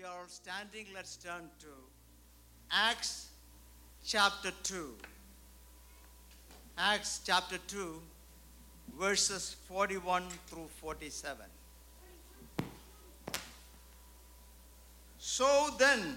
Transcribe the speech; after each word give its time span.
we 0.00 0.06
are 0.06 0.20
all 0.20 0.28
standing, 0.28 0.86
let's 0.94 1.16
turn 1.16 1.42
to 1.58 1.66
Acts 2.72 3.28
chapter 4.02 4.50
2. 4.62 4.94
Acts 6.78 7.20
chapter 7.26 7.58
2, 7.66 8.00
verses 8.98 9.56
41 9.68 10.22
through 10.46 10.68
47. 10.80 11.44
So 15.18 15.68
then, 15.78 16.16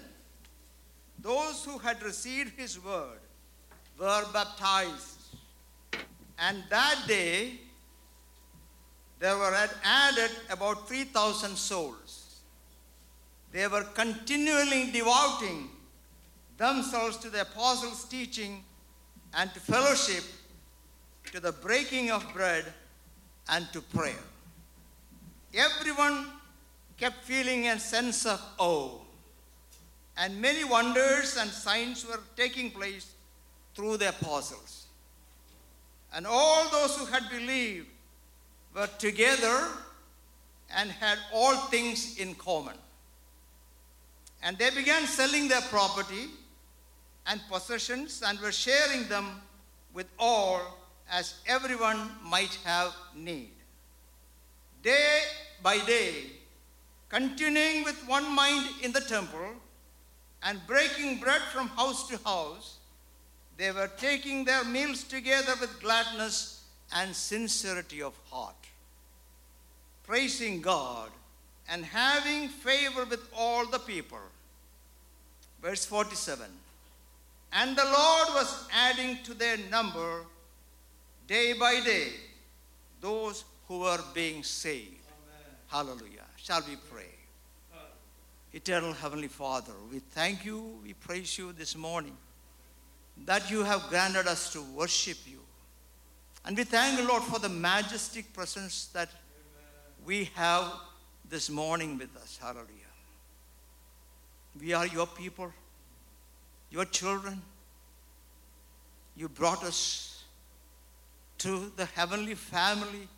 those 1.18 1.64
who 1.66 1.76
had 1.76 2.02
received 2.02 2.58
his 2.58 2.82
word 2.82 3.20
were 3.98 4.24
baptized. 4.32 5.36
And 6.38 6.62
that 6.70 7.04
day, 7.06 7.60
there 9.18 9.36
were 9.36 9.54
added 9.82 10.30
about 10.48 10.88
3,000 10.88 11.56
souls. 11.56 12.23
They 13.54 13.68
were 13.68 13.84
continually 13.84 14.90
devoting 14.90 15.68
themselves 16.58 17.18
to 17.18 17.30
the 17.30 17.42
apostles' 17.42 18.04
teaching 18.04 18.64
and 19.32 19.54
to 19.54 19.60
fellowship, 19.60 20.24
to 21.32 21.38
the 21.38 21.52
breaking 21.52 22.10
of 22.10 22.26
bread, 22.34 22.64
and 23.48 23.72
to 23.72 23.80
prayer. 23.80 24.24
Everyone 25.54 26.26
kept 26.98 27.22
feeling 27.22 27.68
a 27.68 27.78
sense 27.78 28.26
of 28.26 28.42
awe, 28.58 28.98
and 30.16 30.40
many 30.40 30.64
wonders 30.64 31.36
and 31.36 31.48
signs 31.48 32.04
were 32.04 32.20
taking 32.36 32.72
place 32.72 33.12
through 33.76 33.98
the 33.98 34.08
apostles. 34.08 34.86
And 36.12 36.26
all 36.26 36.68
those 36.70 36.96
who 36.96 37.04
had 37.06 37.30
believed 37.30 37.86
were 38.74 38.88
together 38.98 39.68
and 40.74 40.90
had 40.90 41.18
all 41.32 41.54
things 41.68 42.18
in 42.18 42.34
common. 42.34 42.74
And 44.44 44.58
they 44.58 44.68
began 44.68 45.06
selling 45.06 45.48
their 45.48 45.62
property 45.62 46.28
and 47.26 47.40
possessions 47.50 48.22
and 48.24 48.38
were 48.40 48.52
sharing 48.52 49.08
them 49.08 49.40
with 49.94 50.06
all 50.18 50.60
as 51.10 51.36
everyone 51.46 52.10
might 52.22 52.58
have 52.62 52.94
need. 53.16 53.52
Day 54.82 55.22
by 55.62 55.78
day, 55.86 56.26
continuing 57.08 57.84
with 57.84 57.96
one 58.06 58.30
mind 58.34 58.68
in 58.82 58.92
the 58.92 59.00
temple 59.00 59.54
and 60.42 60.60
breaking 60.66 61.20
bread 61.20 61.40
from 61.50 61.68
house 61.68 62.06
to 62.08 62.18
house, 62.18 62.76
they 63.56 63.72
were 63.72 63.90
taking 63.96 64.44
their 64.44 64.64
meals 64.64 65.04
together 65.04 65.54
with 65.58 65.80
gladness 65.80 66.64
and 66.94 67.16
sincerity 67.16 68.02
of 68.02 68.14
heart, 68.30 68.66
praising 70.02 70.60
God 70.60 71.08
and 71.68 71.84
having 71.84 72.48
favor 72.48 73.04
with 73.04 73.26
all 73.36 73.66
the 73.66 73.78
people. 73.78 74.18
Verse 75.62 75.84
47 75.84 76.46
And 77.52 77.76
the 77.76 77.84
Lord 77.84 78.28
was 78.34 78.68
adding 78.72 79.18
to 79.24 79.34
their 79.34 79.56
number 79.70 80.24
day 81.26 81.54
by 81.54 81.80
day 81.84 82.08
those 83.00 83.44
who 83.68 83.80
were 83.80 84.00
being 84.14 84.42
saved. 84.42 84.90
Hallelujah. 85.68 86.26
Shall 86.36 86.62
we 86.68 86.76
pray? 86.90 87.08
Eternal 88.52 88.92
Heavenly 88.92 89.26
Father, 89.26 89.72
we 89.90 89.98
thank 89.98 90.44
you, 90.44 90.78
we 90.84 90.92
praise 90.92 91.36
you 91.36 91.52
this 91.52 91.74
morning 91.74 92.16
that 93.24 93.50
you 93.50 93.64
have 93.64 93.88
granted 93.88 94.28
us 94.28 94.52
to 94.52 94.62
worship 94.62 95.18
you. 95.26 95.40
And 96.44 96.56
we 96.56 96.64
thank 96.64 97.00
you, 97.00 97.08
Lord, 97.08 97.22
for 97.24 97.40
the 97.40 97.48
majestic 97.48 98.32
presence 98.32 98.86
that 98.92 99.08
we 100.06 100.30
have 100.34 100.72
this 101.28 101.50
morning 101.50 101.98
with 101.98 102.14
us. 102.16 102.38
Hallelujah. 102.40 102.68
We 104.60 104.72
are 104.72 104.86
your 104.86 105.06
people, 105.06 105.52
your 106.70 106.84
children. 106.84 107.40
You 109.16 109.28
brought 109.28 109.64
us 109.64 110.24
to 111.38 111.72
the 111.76 111.86
heavenly 111.86 112.34
family 112.34 113.08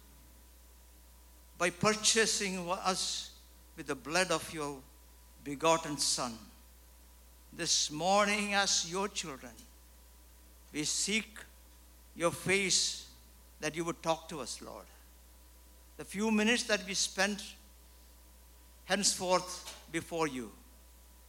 by 1.59 1.71
purchasing 1.71 2.69
us 2.71 3.31
with 3.77 3.87
the 3.87 3.95
blood 3.95 4.31
of 4.31 4.53
your 4.53 4.77
begotten 5.45 5.99
Son. 5.99 6.35
This 7.53 7.91
morning, 7.91 8.55
as 8.55 8.91
your 8.91 9.09
children, 9.09 9.53
we 10.73 10.85
seek 10.85 11.39
your 12.15 12.31
face 12.31 13.07
that 13.61 13.75
you 13.75 13.85
would 13.85 14.03
talk 14.03 14.29
to 14.29 14.41
us, 14.41 14.61
Lord. 14.61 14.85
The 15.97 16.05
few 16.05 16.31
minutes 16.31 16.65
that 16.65 16.87
we 16.87 16.95
spent 16.95 17.43
henceforth 18.87 19.75
before 19.93 20.27
you, 20.27 20.51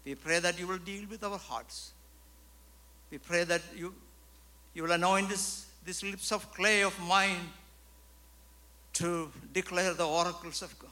we 0.06 0.16
pray 0.16 0.40
that 0.40 0.58
you 0.58 0.66
will 0.66 0.78
deal 0.78 1.04
with 1.10 1.24
our 1.24 1.38
hearts. 1.38 1.92
We 3.12 3.18
pray 3.18 3.44
that 3.44 3.62
you, 3.76 3.94
you 4.74 4.84
will 4.84 4.92
anoint 4.92 5.30
this, 5.30 5.68
these 5.86 6.02
lips 6.02 6.32
of 6.32 6.52
clay 6.54 6.82
of 6.82 6.98
mine 7.02 7.52
to 8.94 9.30
declare 9.54 9.94
the 9.94 10.08
oracles 10.08 10.62
of 10.62 10.78
God. 10.80 10.90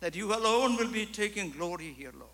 That 0.00 0.14
you 0.14 0.34
alone 0.34 0.76
will 0.76 0.90
be 0.90 1.06
taking 1.06 1.50
glory 1.50 1.94
here, 1.96 2.12
Lord. 2.12 2.30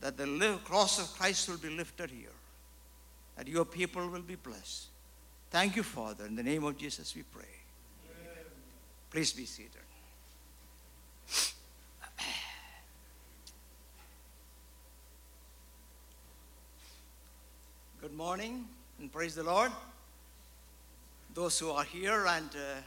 That 0.00 0.16
the 0.16 0.58
cross 0.64 0.98
of 0.98 1.18
Christ 1.18 1.48
will 1.48 1.58
be 1.58 1.70
lifted 1.70 2.10
here 2.10 2.28
that 3.38 3.46
your 3.46 3.64
people 3.64 4.08
will 4.08 4.20
be 4.20 4.34
blessed. 4.34 4.86
Thank 5.50 5.76
you, 5.76 5.84
Father. 5.84 6.26
In 6.26 6.34
the 6.34 6.42
name 6.42 6.64
of 6.64 6.76
Jesus, 6.76 7.14
we 7.14 7.22
pray. 7.22 7.44
Please 9.10 9.32
be 9.32 9.44
seated. 9.44 9.87
Morning 18.18 18.64
and 18.98 19.12
praise 19.12 19.36
the 19.36 19.44
Lord. 19.44 19.70
Those 21.34 21.56
who 21.56 21.70
are 21.70 21.84
here 21.84 22.26
and 22.26 22.50
uh, 22.52 22.80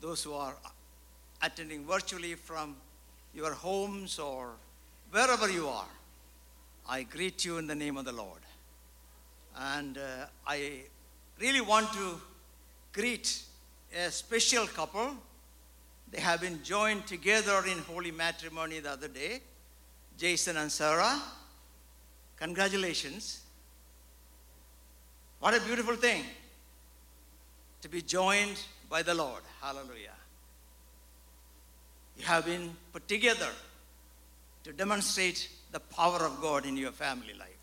those 0.00 0.22
who 0.22 0.34
are 0.34 0.54
attending 1.42 1.84
virtually 1.84 2.36
from 2.36 2.76
your 3.34 3.54
homes 3.54 4.20
or 4.20 4.50
wherever 5.10 5.50
you 5.50 5.66
are, 5.66 5.88
I 6.88 7.02
greet 7.02 7.44
you 7.44 7.58
in 7.58 7.66
the 7.66 7.74
name 7.74 7.96
of 7.96 8.04
the 8.04 8.12
Lord. 8.12 8.38
And 9.56 9.98
uh, 9.98 10.26
I 10.46 10.82
really 11.40 11.60
want 11.60 11.92
to 11.94 12.20
greet 12.92 13.42
a 14.00 14.12
special 14.12 14.68
couple. 14.68 15.16
They 16.12 16.20
have 16.20 16.40
been 16.40 16.62
joined 16.62 17.04
together 17.08 17.64
in 17.66 17.78
holy 17.78 18.12
matrimony 18.12 18.78
the 18.78 18.92
other 18.92 19.08
day, 19.08 19.40
Jason 20.16 20.56
and 20.56 20.70
Sarah. 20.70 21.20
Congratulations. 22.36 23.40
What 25.40 25.54
a 25.54 25.60
beautiful 25.60 25.96
thing 25.96 26.24
to 27.82 27.88
be 27.88 28.02
joined 28.02 28.62
by 28.88 29.02
the 29.02 29.14
Lord. 29.14 29.42
Hallelujah. 29.60 30.16
You 32.16 32.24
have 32.24 32.46
been 32.46 32.74
put 32.92 33.06
together 33.06 33.50
to 34.64 34.72
demonstrate 34.72 35.48
the 35.72 35.80
power 35.80 36.20
of 36.20 36.40
God 36.40 36.64
in 36.64 36.76
your 36.76 36.92
family 36.92 37.34
life 37.38 37.56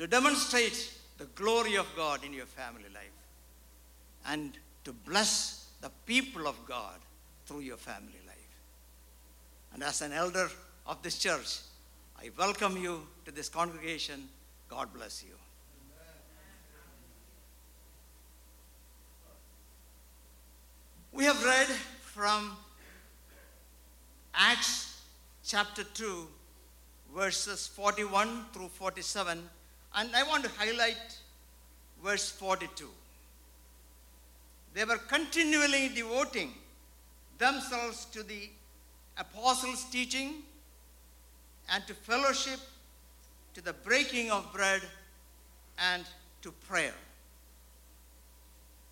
to 0.00 0.06
demonstrate 0.06 0.94
the 1.18 1.26
glory 1.34 1.76
of 1.76 1.86
God 1.94 2.24
in 2.24 2.32
your 2.32 2.46
family 2.46 2.88
life 2.94 3.18
and 4.24 4.56
to 4.82 4.94
bless 4.94 5.66
the 5.82 5.90
people 6.06 6.48
of 6.48 6.56
God 6.66 6.98
through 7.44 7.60
your 7.60 7.76
family 7.76 8.22
life. 8.26 8.54
And 9.74 9.82
as 9.82 10.00
an 10.00 10.14
elder 10.14 10.48
of 10.86 11.02
this 11.02 11.18
church, 11.18 11.58
I 12.18 12.30
welcome 12.38 12.78
you 12.78 13.06
to 13.26 13.30
this 13.30 13.50
congregation. 13.50 14.26
God 14.70 14.88
bless 14.94 15.22
you. 15.22 15.34
We 21.20 21.26
have 21.26 21.44
read 21.44 21.66
from 22.00 22.56
Acts 24.34 25.02
chapter 25.44 25.84
2, 25.84 26.26
verses 27.14 27.66
41 27.66 28.46
through 28.54 28.68
47 28.68 29.38
and 29.96 30.16
I 30.16 30.22
want 30.22 30.44
to 30.44 30.50
highlight 30.56 31.18
verse 32.02 32.30
42. 32.30 32.88
They 34.72 34.86
were 34.86 34.96
continually 34.96 35.90
devoting 35.94 36.54
themselves 37.36 38.06
to 38.12 38.22
the 38.22 38.48
apostles' 39.18 39.84
teaching 39.92 40.36
and 41.70 41.86
to 41.86 41.92
fellowship, 41.92 42.60
to 43.52 43.60
the 43.60 43.74
breaking 43.74 44.30
of 44.30 44.50
bread, 44.54 44.80
and 45.92 46.02
to 46.40 46.50
prayer. 46.66 46.94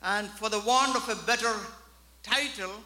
And 0.02 0.28
for 0.28 0.50
the 0.50 0.60
want 0.60 0.94
of 0.94 1.08
a 1.08 1.26
better 1.26 1.54
title, 2.23 2.82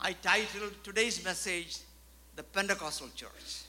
I 0.00 0.12
titled 0.12 0.72
today's 0.84 1.24
message 1.24 1.78
The 2.36 2.42
Pentecostal 2.42 3.08
Church. 3.14 3.64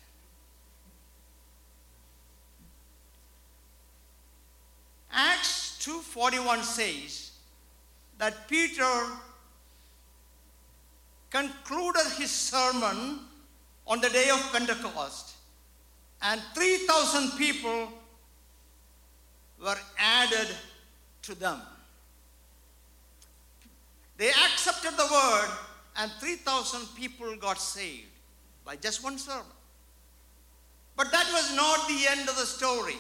Acts 5.12 5.78
2:41 5.80 6.64
says 6.64 7.32
that 8.18 8.48
Peter 8.48 9.18
concluded 11.30 12.06
his 12.18 12.32
sermon 12.32 13.20
on 13.88 14.02
the 14.02 14.10
day 14.10 14.30
of 14.30 14.40
Pentecost, 14.52 15.36
and 16.22 16.42
3,000 16.54 17.38
people 17.38 17.92
were 19.60 19.80
added 19.98 20.48
to 21.24 21.36
them. 21.36 21.62
They 24.20 24.32
accepted 24.32 24.98
the 24.98 25.08
word, 25.10 25.50
and 25.96 26.12
3,000 26.20 26.94
people 26.98 27.38
got 27.38 27.58
saved 27.58 28.12
by 28.66 28.76
just 28.76 29.02
one 29.02 29.18
sermon. 29.18 29.46
But 30.98 31.10
that 31.14 31.26
was 31.32 31.56
not 31.56 31.88
the 31.88 32.06
end 32.10 32.28
of 32.28 32.36
the 32.36 32.46
story. 32.46 32.98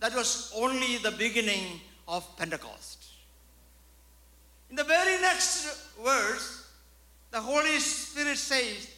That 0.00 0.14
was 0.14 0.52
only 0.54 0.98
the 0.98 1.12
beginning 1.12 1.80
of 2.06 2.26
Pentecost. 2.36 3.06
In 4.68 4.76
the 4.76 4.84
very 4.84 5.18
next 5.22 5.94
verse, 6.04 6.68
the 7.30 7.40
Holy 7.40 7.78
Spirit 7.78 8.36
says 8.36 8.90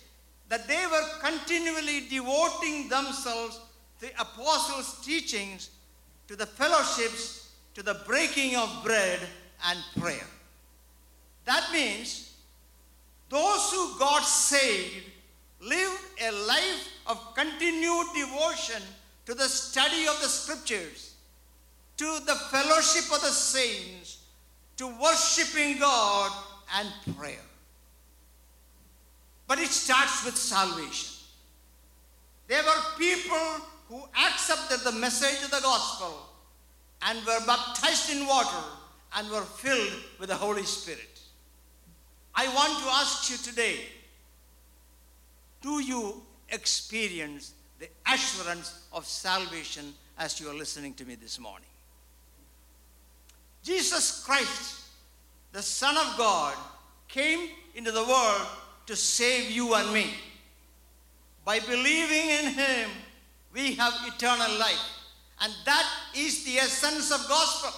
that 0.48 0.66
they 0.66 0.84
were 0.90 1.08
continually 1.20 2.08
devoting 2.08 2.88
themselves 2.88 3.60
to 4.00 4.06
the 4.06 4.20
apostles' 4.20 5.00
teachings, 5.06 5.70
to 6.26 6.34
the 6.34 6.46
fellowships, 6.46 7.52
to 7.74 7.84
the 7.84 8.02
breaking 8.04 8.56
of 8.56 8.82
bread 8.82 9.20
and 9.68 9.78
prayer. 10.00 10.26
That 11.44 11.70
means 11.72 12.34
those 13.28 13.70
who 13.72 13.98
got 13.98 14.22
saved 14.22 15.06
lived 15.60 16.00
a 16.22 16.32
life 16.46 16.88
of 17.06 17.34
continued 17.34 18.06
devotion 18.14 18.82
to 19.26 19.34
the 19.34 19.48
study 19.48 20.06
of 20.06 20.20
the 20.20 20.28
scriptures, 20.28 21.14
to 21.96 22.18
the 22.26 22.34
fellowship 22.50 23.04
of 23.12 23.20
the 23.20 23.28
saints, 23.28 24.18
to 24.76 24.86
worshiping 25.00 25.78
God 25.78 26.32
and 26.76 26.88
prayer. 27.16 27.38
But 29.46 29.58
it 29.58 29.68
starts 29.68 30.24
with 30.24 30.36
salvation. 30.36 31.16
There 32.48 32.62
were 32.62 32.98
people 32.98 33.66
who 33.88 34.02
accepted 34.26 34.80
the 34.80 34.98
message 34.98 35.44
of 35.44 35.50
the 35.50 35.60
gospel 35.60 36.28
and 37.02 37.18
were 37.26 37.40
baptized 37.46 38.10
in 38.10 38.26
water 38.26 38.64
and 39.16 39.30
were 39.30 39.42
filled 39.42 39.92
with 40.18 40.30
the 40.30 40.34
Holy 40.34 40.62
Spirit. 40.62 41.11
I 42.34 42.46
want 42.54 42.78
to 42.82 42.90
ask 42.90 43.30
you 43.30 43.36
today 43.36 43.80
do 45.60 45.80
you 45.80 46.20
experience 46.48 47.54
the 47.78 47.88
assurance 48.06 48.86
of 48.92 49.06
salvation 49.06 49.94
as 50.18 50.40
you 50.40 50.48
are 50.48 50.54
listening 50.54 50.94
to 50.94 51.04
me 51.04 51.14
this 51.14 51.38
morning? 51.38 51.68
Jesus 53.62 54.24
Christ, 54.24 54.80
the 55.52 55.62
Son 55.62 55.96
of 55.96 56.18
God, 56.18 56.56
came 57.06 57.48
into 57.74 57.92
the 57.92 58.02
world 58.02 58.46
to 58.86 58.96
save 58.96 59.50
you 59.50 59.74
and 59.74 59.92
me. 59.92 60.10
By 61.44 61.60
believing 61.60 62.28
in 62.28 62.46
Him, 62.54 62.90
we 63.52 63.74
have 63.74 63.92
eternal 64.06 64.58
life. 64.58 64.88
And 65.40 65.52
that 65.64 65.88
is 66.16 66.44
the 66.44 66.56
essence 66.56 67.12
of 67.12 67.28
gospel. 67.28 67.70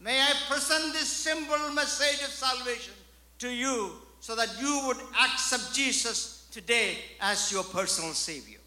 May 0.00 0.20
I 0.20 0.32
present 0.48 0.92
this 0.92 1.10
simple 1.10 1.70
message 1.72 2.22
of 2.22 2.30
salvation 2.30 2.94
to 3.38 3.48
you 3.48 3.92
so 4.20 4.34
that 4.34 4.48
you 4.60 4.82
would 4.86 4.98
accept 5.24 5.74
Jesus 5.74 6.46
today 6.50 6.96
as 7.20 7.52
your 7.52 7.64
personal 7.64 8.12
Savior. 8.12 8.58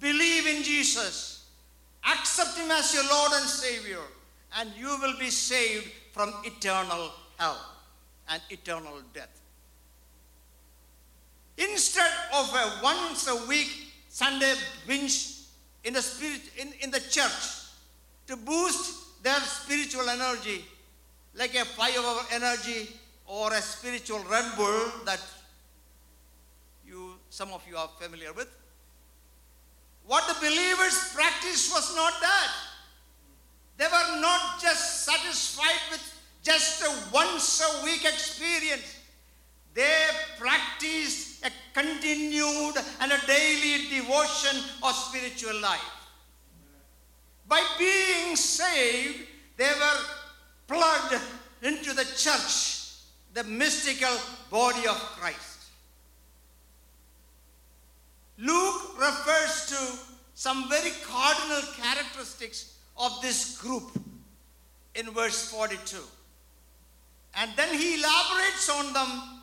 Believe 0.00 0.46
in 0.46 0.62
Jesus, 0.62 1.50
accept 2.06 2.56
Him 2.56 2.70
as 2.70 2.94
your 2.94 3.04
Lord 3.04 3.32
and 3.34 3.48
Savior, 3.48 4.00
and 4.58 4.70
you 4.78 4.88
will 5.00 5.18
be 5.18 5.30
saved 5.30 5.88
from 6.12 6.32
eternal 6.44 7.10
hell 7.38 7.58
and 8.30 8.40
eternal 8.50 9.00
death. 9.12 9.40
Instead 11.58 12.10
of 12.34 12.48
a 12.54 12.82
once 12.82 13.28
a 13.28 13.46
week 13.46 13.92
Sunday 14.08 14.54
binge 14.86 15.34
in 15.84 15.92
the 15.92 16.02
spirit 16.02 16.40
in, 16.58 16.72
in 16.80 16.90
the 16.90 17.00
church 17.00 17.68
to 18.26 18.36
boost 18.36 19.22
their 19.22 19.38
spiritual 19.40 20.08
energy, 20.08 20.64
like 21.34 21.54
a 21.54 21.64
five 21.64 21.96
hour 21.98 22.20
energy 22.32 22.88
or 23.30 23.52
a 23.54 23.62
spiritual 23.62 24.18
Red 24.28 24.44
that 25.06 25.20
you 26.84 27.14
some 27.30 27.52
of 27.52 27.62
you 27.70 27.76
are 27.76 27.88
familiar 28.00 28.32
with. 28.32 28.48
What 30.04 30.26
the 30.26 30.34
believers 30.40 31.12
practiced 31.14 31.72
was 31.72 31.94
not 31.94 32.14
that. 32.20 32.52
They 33.76 33.84
were 33.84 34.20
not 34.20 34.60
just 34.60 35.04
satisfied 35.04 35.92
with 35.92 36.02
just 36.42 36.82
a 36.82 36.92
once 37.12 37.62
a 37.62 37.84
week 37.84 38.04
experience. 38.04 38.96
They 39.74 40.08
practiced 40.36 41.46
a 41.46 41.50
continued 41.72 42.74
and 43.00 43.12
a 43.12 43.26
daily 43.28 43.88
devotion 43.88 44.60
of 44.82 44.92
spiritual 44.92 45.60
life. 45.60 45.80
By 47.46 47.64
being 47.78 48.34
saved, 48.34 49.20
they 49.56 49.70
were 49.70 50.00
plugged 50.66 51.14
into 51.62 51.92
the 51.94 52.04
church, 52.04 52.79
the 53.34 53.44
mystical 53.44 54.16
body 54.50 54.86
of 54.86 54.96
Christ. 55.18 55.58
Luke 58.38 58.98
refers 58.98 59.66
to 59.68 59.98
some 60.34 60.68
very 60.68 60.90
cardinal 61.06 61.62
characteristics 61.76 62.78
of 62.96 63.20
this 63.22 63.58
group 63.58 63.90
in 64.94 65.10
verse 65.10 65.50
42. 65.50 65.98
And 67.36 67.50
then 67.56 67.72
he 67.78 67.94
elaborates 68.00 68.68
on 68.70 68.92
them 68.92 69.42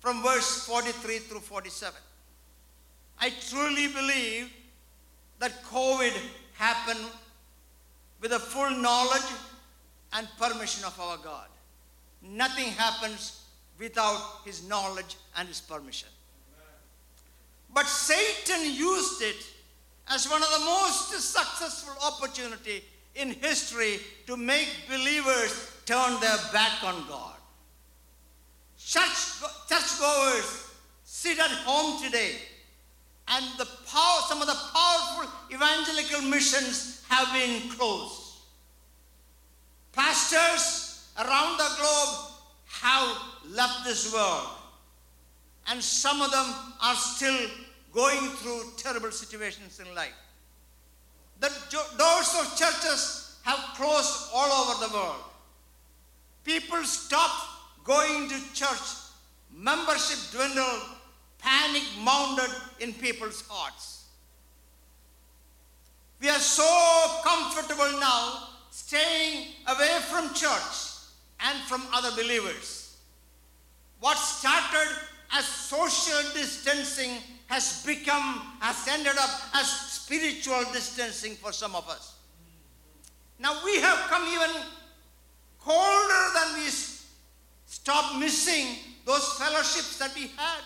from 0.00 0.22
verse 0.22 0.66
43 0.66 1.18
through 1.20 1.40
47. 1.40 1.94
I 3.20 3.32
truly 3.48 3.88
believe 3.88 4.52
that 5.40 5.64
COVID 5.64 6.12
happened 6.54 7.04
with 8.20 8.30
the 8.30 8.38
full 8.38 8.70
knowledge 8.70 9.30
and 10.12 10.28
permission 10.38 10.84
of 10.84 10.98
our 11.00 11.16
God. 11.16 11.48
Nothing 12.22 12.68
happens 12.68 13.44
without 13.78 14.40
his 14.44 14.66
knowledge 14.68 15.16
and 15.36 15.48
his 15.48 15.60
permission. 15.60 16.08
But 17.72 17.86
Satan 17.86 18.74
used 18.74 19.22
it 19.22 19.36
as 20.08 20.28
one 20.28 20.42
of 20.42 20.48
the 20.50 20.64
most 20.64 21.10
successful 21.10 21.94
opportunity 22.02 22.82
in 23.14 23.30
history 23.30 23.98
to 24.26 24.36
make 24.36 24.68
believers 24.88 25.70
turn 25.84 26.18
their 26.20 26.36
back 26.52 26.82
on 26.82 27.06
God. 27.08 27.34
Church, 28.78 29.42
churchgoers 29.68 30.70
sit 31.04 31.38
at 31.38 31.50
home 31.50 32.02
today, 32.02 32.36
and 33.28 33.44
the 33.58 33.66
power, 33.86 34.20
some 34.28 34.40
of 34.40 34.46
the 34.46 34.56
powerful 34.72 35.30
evangelical 35.52 36.22
missions 36.22 37.04
have 37.08 37.30
been 37.34 37.68
closed. 37.70 38.22
Pastors 39.92 40.87
around 41.18 41.58
the 41.58 41.70
globe 41.76 42.30
have 42.66 43.16
left 43.50 43.84
this 43.84 44.12
world 44.12 44.48
and 45.68 45.82
some 45.82 46.22
of 46.22 46.30
them 46.30 46.54
are 46.82 46.94
still 46.94 47.50
going 47.92 48.30
through 48.36 48.62
terrible 48.76 49.10
situations 49.10 49.80
in 49.80 49.94
life. 49.94 50.14
The 51.40 51.50
doors 51.70 52.34
of 52.40 52.56
churches 52.56 53.38
have 53.42 53.58
closed 53.76 54.30
all 54.34 54.50
over 54.64 54.86
the 54.86 54.92
world. 54.94 55.24
People 56.44 56.82
stopped 56.84 57.84
going 57.84 58.28
to 58.28 58.54
church. 58.54 58.88
Membership 59.54 60.18
dwindled. 60.32 60.82
Panic 61.38 61.82
mounted 62.02 62.50
in 62.80 62.92
people's 62.94 63.44
hearts. 63.48 64.04
We 66.20 66.28
are 66.28 66.38
so 66.38 67.20
comfortable 67.22 68.00
now 68.00 68.48
staying 68.70 69.46
away 69.66 69.98
from 70.10 70.34
church 70.34 70.87
and 71.40 71.58
from 71.64 71.82
other 71.92 72.10
believers. 72.10 72.96
What 74.00 74.16
started 74.16 74.96
as 75.32 75.44
social 75.44 76.32
distancing 76.34 77.10
has 77.48 77.84
become, 77.84 78.56
has 78.60 78.86
ended 78.88 79.16
up 79.18 79.30
as 79.54 79.66
spiritual 79.68 80.64
distancing 80.72 81.34
for 81.34 81.52
some 81.52 81.74
of 81.74 81.88
us. 81.88 82.14
Now 83.38 83.60
we 83.64 83.80
have 83.80 83.98
come 84.08 84.26
even 84.28 84.62
colder 85.60 86.24
than 86.34 86.62
we 86.62 86.70
stop 87.66 88.18
missing 88.18 88.66
those 89.04 89.32
fellowships 89.34 89.98
that 89.98 90.14
we 90.14 90.28
had. 90.36 90.62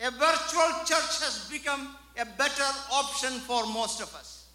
A 0.00 0.10
virtual 0.10 0.84
church 0.84 1.20
has 1.22 1.48
become 1.50 1.96
a 2.18 2.24
better 2.24 2.70
option 2.92 3.32
for 3.40 3.66
most 3.66 4.00
of 4.00 4.14
us. 4.14 4.46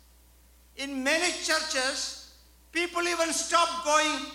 In 0.77 1.03
many 1.03 1.31
churches, 1.43 2.33
people 2.71 3.01
even 3.01 3.31
stop 3.33 3.83
going 3.83 4.25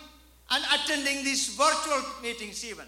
and 0.50 0.64
attending 0.74 1.24
these 1.24 1.48
virtual 1.56 2.02
meetings 2.22 2.64
even. 2.64 2.86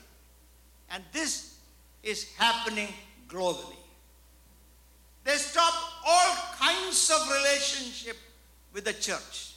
And 0.91 1.05
this 1.13 1.59
is 2.03 2.33
happening 2.37 2.89
globally. 3.29 3.77
They 5.25 5.37
stop 5.37 5.75
all 6.07 6.37
kinds 6.59 7.11
of 7.11 7.29
relationship 7.29 8.17
with 8.73 8.85
the 8.85 8.95
church. 8.95 9.53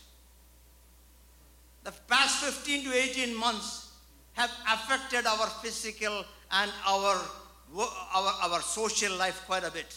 The 1.83 1.93
past 2.07 2.43
15 2.43 2.86
to 2.86 2.93
18 2.93 3.36
months 3.36 3.91
have 4.33 4.51
affected 4.72 5.25
our 5.25 5.48
physical 5.62 6.25
and 6.51 6.72
our 6.88 7.22
our, 7.75 8.33
our 8.43 8.62
social 8.62 9.15
life 9.17 9.43
quite 9.48 9.63
a 9.63 9.72
bit. 9.72 9.95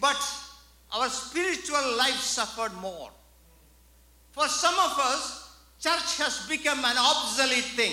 But 0.00 0.20
our 0.92 1.08
spiritual 1.08 1.96
life 1.96 2.20
suffered 2.20 2.74
more. 2.80 3.10
For 4.32 4.46
some 4.48 4.74
of 4.74 4.98
us, 4.98 5.43
church 5.84 6.16
has 6.16 6.46
become 6.48 6.78
an 6.78 6.96
obsolete 6.96 7.72
thing, 7.76 7.92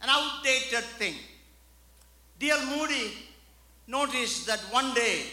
an 0.00 0.08
outdated 0.08 0.84
thing. 0.98 1.14
D.L. 2.38 2.64
Moody 2.66 3.12
noticed 3.86 4.46
that 4.46 4.60
one 4.70 4.94
day 4.94 5.24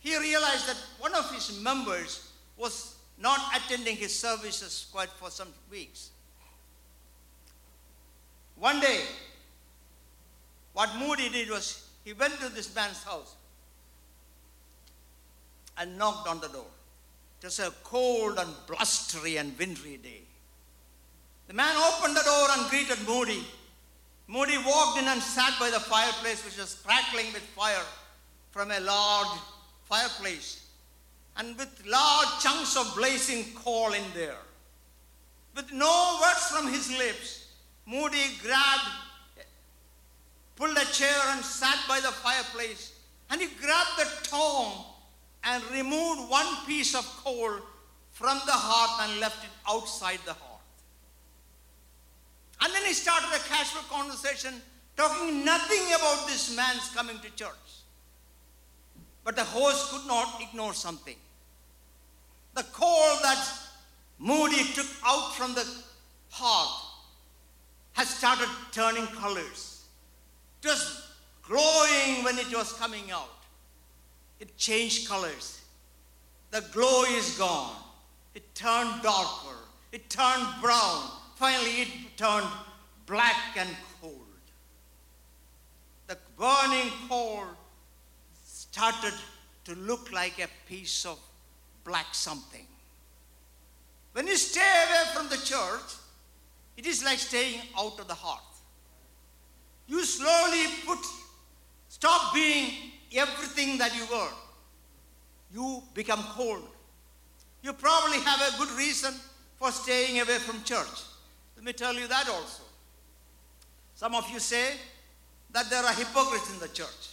he 0.00 0.18
realized 0.18 0.68
that 0.68 0.76
one 0.98 1.14
of 1.14 1.34
his 1.34 1.58
members 1.62 2.30
was 2.58 2.96
not 3.18 3.40
attending 3.56 3.96
his 3.96 4.18
services 4.18 4.86
quite 4.92 5.08
for 5.08 5.30
some 5.30 5.48
weeks. 5.70 6.10
One 8.56 8.80
day, 8.80 9.00
what 10.74 10.90
Moody 10.98 11.30
did 11.30 11.48
was 11.48 11.88
he 12.04 12.12
went 12.12 12.38
to 12.40 12.50
this 12.50 12.74
man's 12.74 13.02
house 13.02 13.34
and 15.78 15.96
knocked 15.96 16.28
on 16.28 16.40
the 16.40 16.48
door. 16.48 16.66
It 17.40 17.46
was 17.46 17.58
a 17.60 17.70
cold 17.82 18.38
and 18.38 18.50
blustery 18.66 19.38
and 19.38 19.58
wintry 19.58 19.96
day. 19.96 20.20
The 21.50 21.56
man 21.56 21.74
opened 21.76 22.14
the 22.14 22.22
door 22.22 22.46
and 22.52 22.70
greeted 22.70 23.04
Moody. 23.08 23.44
Moody 24.28 24.56
walked 24.58 25.00
in 25.00 25.08
and 25.08 25.20
sat 25.20 25.52
by 25.58 25.68
the 25.68 25.80
fireplace, 25.80 26.44
which 26.44 26.56
was 26.56 26.80
crackling 26.86 27.26
with 27.32 27.42
fire 27.42 27.82
from 28.52 28.70
a 28.70 28.78
large 28.78 29.36
fireplace, 29.82 30.68
and 31.36 31.58
with 31.58 31.84
large 31.84 32.40
chunks 32.40 32.76
of 32.76 32.94
blazing 32.94 33.46
coal 33.56 33.92
in 33.94 34.04
there. 34.14 34.38
With 35.56 35.72
no 35.72 36.20
words 36.22 36.46
from 36.50 36.72
his 36.72 36.88
lips, 36.96 37.46
Moody 37.84 38.36
grabbed, 38.44 38.88
pulled 40.54 40.76
a 40.76 40.84
chair 40.92 41.20
and 41.30 41.44
sat 41.44 41.78
by 41.88 41.98
the 41.98 42.12
fireplace, 42.12 42.92
and 43.28 43.40
he 43.40 43.48
grabbed 43.48 43.98
the 43.98 44.28
tongue 44.28 44.84
and 45.42 45.64
removed 45.72 46.30
one 46.30 46.64
piece 46.68 46.94
of 46.94 47.04
coal 47.24 47.50
from 48.12 48.40
the 48.46 48.52
hearth 48.52 49.10
and 49.10 49.18
left 49.18 49.42
it 49.42 49.50
outside 49.68 50.20
the 50.24 50.34
hearth. 50.34 50.49
And 52.62 52.72
then 52.72 52.84
he 52.84 52.92
started 52.92 53.28
a 53.34 53.38
casual 53.48 53.82
conversation, 53.82 54.54
talking 54.96 55.44
nothing 55.44 55.86
about 55.96 56.26
this 56.26 56.54
man's 56.54 56.90
coming 56.94 57.18
to 57.20 57.30
church. 57.34 57.48
But 59.24 59.36
the 59.36 59.44
host 59.44 59.92
could 59.92 60.06
not 60.06 60.40
ignore 60.40 60.74
something. 60.74 61.16
The 62.54 62.64
coal 62.64 63.16
that 63.22 63.48
Moody 64.18 64.64
took 64.74 64.86
out 65.04 65.34
from 65.34 65.54
the 65.54 65.66
hearth 66.30 66.86
has 67.92 68.08
started 68.08 68.48
turning 68.72 69.06
colors. 69.06 69.84
It 70.62 70.68
was 70.68 71.08
glowing 71.42 72.24
when 72.24 72.38
it 72.38 72.54
was 72.54 72.72
coming 72.74 73.10
out. 73.10 73.28
It 74.40 74.56
changed 74.56 75.08
colors. 75.08 75.60
The 76.50 76.62
glow 76.72 77.04
is 77.04 77.36
gone. 77.38 77.76
It 78.34 78.54
turned 78.54 79.02
darker. 79.02 79.56
It 79.92 80.08
turned 80.10 80.46
brown. 80.60 81.10
Finally, 81.40 81.80
it 81.80 81.88
turned 82.18 82.46
black 83.06 83.56
and 83.56 83.70
cold. 84.02 84.42
The 86.06 86.18
burning 86.36 86.92
coal 87.08 87.44
started 88.44 89.14
to 89.64 89.74
look 89.76 90.12
like 90.12 90.38
a 90.38 90.48
piece 90.68 91.06
of 91.06 91.18
black 91.82 92.08
something. 92.12 92.66
When 94.12 94.26
you 94.26 94.36
stay 94.36 94.84
away 94.86 95.14
from 95.14 95.30
the 95.30 95.38
church, 95.38 95.94
it 96.76 96.86
is 96.86 97.02
like 97.02 97.18
staying 97.18 97.62
out 97.78 97.98
of 97.98 98.06
the 98.06 98.12
hearth. 98.12 98.60
You 99.86 100.04
slowly 100.04 100.66
put, 100.86 100.98
stop 101.88 102.34
being 102.34 102.70
everything 103.16 103.78
that 103.78 103.96
you 103.96 104.04
were. 104.14 104.32
You 105.54 105.82
become 105.94 106.22
cold. 106.34 106.68
You 107.62 107.72
probably 107.72 108.18
have 108.18 108.42
a 108.42 108.58
good 108.58 108.76
reason 108.76 109.14
for 109.58 109.72
staying 109.72 110.20
away 110.20 110.36
from 110.36 110.62
church. 110.64 111.06
Let 111.60 111.66
me 111.66 111.72
tell 111.74 111.92
you 111.92 112.08
that 112.08 112.26
also. 112.26 112.62
Some 113.94 114.14
of 114.14 114.26
you 114.30 114.40
say 114.40 114.76
that 115.52 115.68
there 115.68 115.84
are 115.84 115.92
hypocrites 115.92 116.50
in 116.50 116.58
the 116.58 116.68
church. 116.68 117.10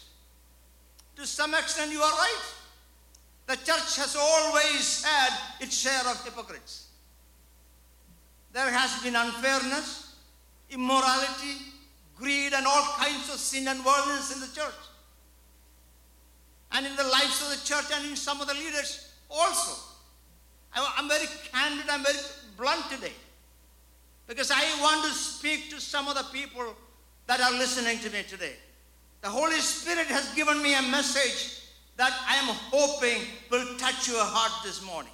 To 1.18 1.28
some 1.28 1.54
extent, 1.54 1.92
you 1.92 2.00
are 2.00 2.14
right. 2.14 2.44
The 3.48 3.58
church 3.58 3.98
has 3.98 4.16
always 4.18 5.04
had 5.04 5.38
its 5.60 5.78
share 5.78 6.00
of 6.10 6.24
hypocrites. 6.24 6.88
There 8.54 8.72
has 8.72 9.04
been 9.04 9.18
unfairness, 9.18 10.16
immorality, 10.70 11.58
greed, 12.16 12.54
and 12.54 12.66
all 12.66 12.96
kinds 12.96 13.30
of 13.30 13.42
sin 13.42 13.68
and 13.68 13.84
worldliness 13.84 14.34
in 14.34 14.40
the 14.40 14.56
church. 14.56 14.80
And 16.72 16.86
in 16.86 16.96
the 16.96 17.04
lives 17.04 17.42
of 17.42 17.50
the 17.50 17.66
church 17.66 17.92
and 17.94 18.12
in 18.12 18.16
some 18.16 18.40
of 18.40 18.48
the 18.48 18.54
leaders 18.54 19.12
also. 19.30 19.78
I'm 20.74 21.10
very 21.10 21.28
candid, 21.52 21.90
I'm 21.90 22.04
very 22.04 22.18
blunt 22.56 22.90
today. 22.90 23.12
Because 24.28 24.52
I 24.52 24.62
want 24.82 25.06
to 25.06 25.12
speak 25.12 25.70
to 25.70 25.80
some 25.80 26.08
of 26.08 26.16
the 26.16 26.26
people 26.34 26.76
that 27.28 27.40
are 27.40 27.52
listening 27.54 28.00
to 28.00 28.10
me 28.10 28.24
today. 28.28 28.54
The 29.22 29.30
Holy 29.30 29.60
Spirit 29.60 30.08
has 30.08 30.34
given 30.36 30.62
me 30.62 30.76
a 30.76 30.82
message 30.84 31.62
that 31.96 32.14
I 32.28 32.36
am 32.36 32.56
hoping 32.72 33.22
will 33.50 33.78
touch 33.78 34.08
your 34.08 34.24
heart 34.24 34.64
this 34.64 34.86
morning. 34.86 35.12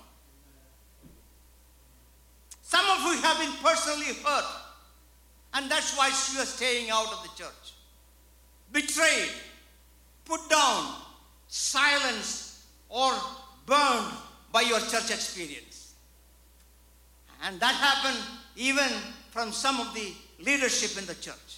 Some 2.61 2.85
of 2.85 2.99
you 3.05 3.21
have 3.21 3.37
been 3.37 3.53
personally 3.63 4.13
hurt, 4.25 4.45
and 5.53 5.69
that's 5.69 5.95
why 5.95 6.07
you 6.07 6.41
are 6.41 6.45
staying 6.45 6.89
out 6.89 7.11
of 7.13 7.23
the 7.23 7.43
church. 7.43 7.73
Betrayed, 8.71 9.29
put 10.25 10.49
down, 10.49 10.95
silenced, 11.47 12.61
or 12.89 13.13
burned 13.65 14.11
by 14.51 14.61
your 14.61 14.79
church 14.79 15.11
experience. 15.11 15.82
And 17.43 17.59
that 17.59 17.75
happened 17.75 18.23
even 18.55 18.89
from 19.31 19.51
some 19.51 19.79
of 19.79 19.93
the 19.93 20.13
leadership 20.39 20.97
in 20.97 21.05
the 21.05 21.15
church. 21.15 21.57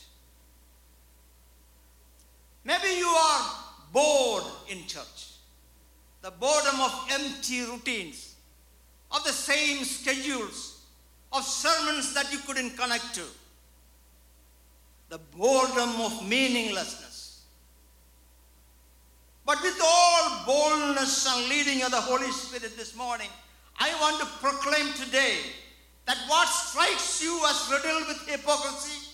Maybe 2.63 2.97
you 2.97 3.07
are 3.07 3.51
bored 3.93 4.43
in 4.67 4.79
church. 4.87 5.33
The 6.23 6.31
boredom 6.31 6.81
of 6.81 7.07
empty 7.11 7.61
routines, 7.61 8.35
of 9.11 9.23
the 9.23 9.31
same 9.31 9.83
schedules, 9.85 10.81
of 11.31 11.43
sermons 11.43 12.15
that 12.15 12.31
you 12.33 12.39
couldn't 12.39 12.75
connect 12.75 13.13
to. 13.13 13.23
The 15.09 15.19
boredom 15.37 16.01
of 16.01 16.27
meaninglessness. 16.27 17.43
But 19.45 19.61
with 19.61 19.79
all 19.83 20.45
boldness 20.47 21.27
and 21.29 21.47
leading 21.47 21.83
of 21.83 21.91
the 21.91 22.01
Holy 22.01 22.31
Spirit 22.31 22.75
this 22.75 22.95
morning, 22.95 23.29
I 23.79 23.93
want 24.01 24.19
to 24.19 24.25
proclaim 24.39 24.91
today 24.93 25.37
that 26.05 26.17
what 26.27 26.47
strikes 26.47 27.23
you 27.23 27.39
as 27.47 27.69
riddled 27.71 28.07
with 28.07 28.27
hypocrisy 28.27 29.09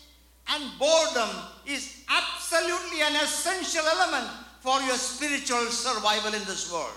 and 0.50 0.64
boredom 0.78 1.30
is 1.66 2.04
absolutely 2.10 3.02
an 3.02 3.16
essential 3.16 3.86
element 3.86 4.30
for 4.60 4.80
your 4.82 4.96
spiritual 4.96 5.66
survival 5.68 6.34
in 6.34 6.44
this 6.46 6.72
world. 6.72 6.92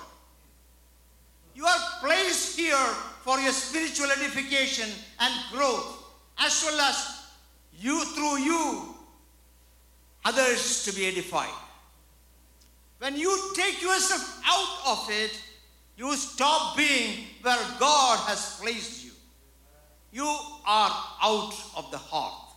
You 1.54 1.64
are 1.64 1.78
placed 2.00 2.58
here 2.58 2.74
for 3.22 3.38
your 3.38 3.52
spiritual 3.52 4.10
edification 4.10 4.88
and 5.20 5.32
growth, 5.52 6.02
as 6.38 6.62
well 6.64 6.80
as 6.80 7.22
you, 7.78 8.04
through 8.04 8.38
you, 8.38 8.94
others 10.24 10.84
to 10.84 10.92
be 10.92 11.06
edified. 11.06 11.54
When 12.98 13.16
you 13.16 13.52
take 13.54 13.80
yourself 13.80 14.40
out 14.44 14.98
of 14.98 15.10
it, 15.10 15.38
you 15.96 16.14
stop 16.16 16.76
being 16.76 17.24
where 17.42 17.58
God 17.78 18.18
has 18.28 18.58
placed 18.60 19.03
you. 19.03 19.03
You 20.14 20.38
are 20.64 21.04
out 21.22 21.52
of 21.76 21.90
the 21.90 21.98
heart. 21.98 22.52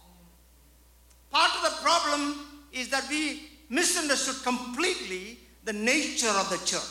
Part 1.31 1.51
of 1.55 1.63
the 1.63 1.81
problem 1.81 2.45
is 2.71 2.89
that 2.89 3.09
we 3.09 3.49
misunderstood 3.67 4.43
completely 4.43 5.39
the 5.65 5.73
nature 5.73 6.29
of 6.29 6.51
the 6.51 6.63
church. 6.63 6.83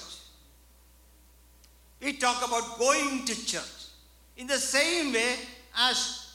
We 2.00 2.14
talk 2.14 2.44
about 2.44 2.80
going 2.80 3.24
to 3.26 3.46
church 3.46 3.62
in 4.36 4.48
the 4.48 4.58
same 4.58 5.12
way 5.12 5.36
as 5.78 6.34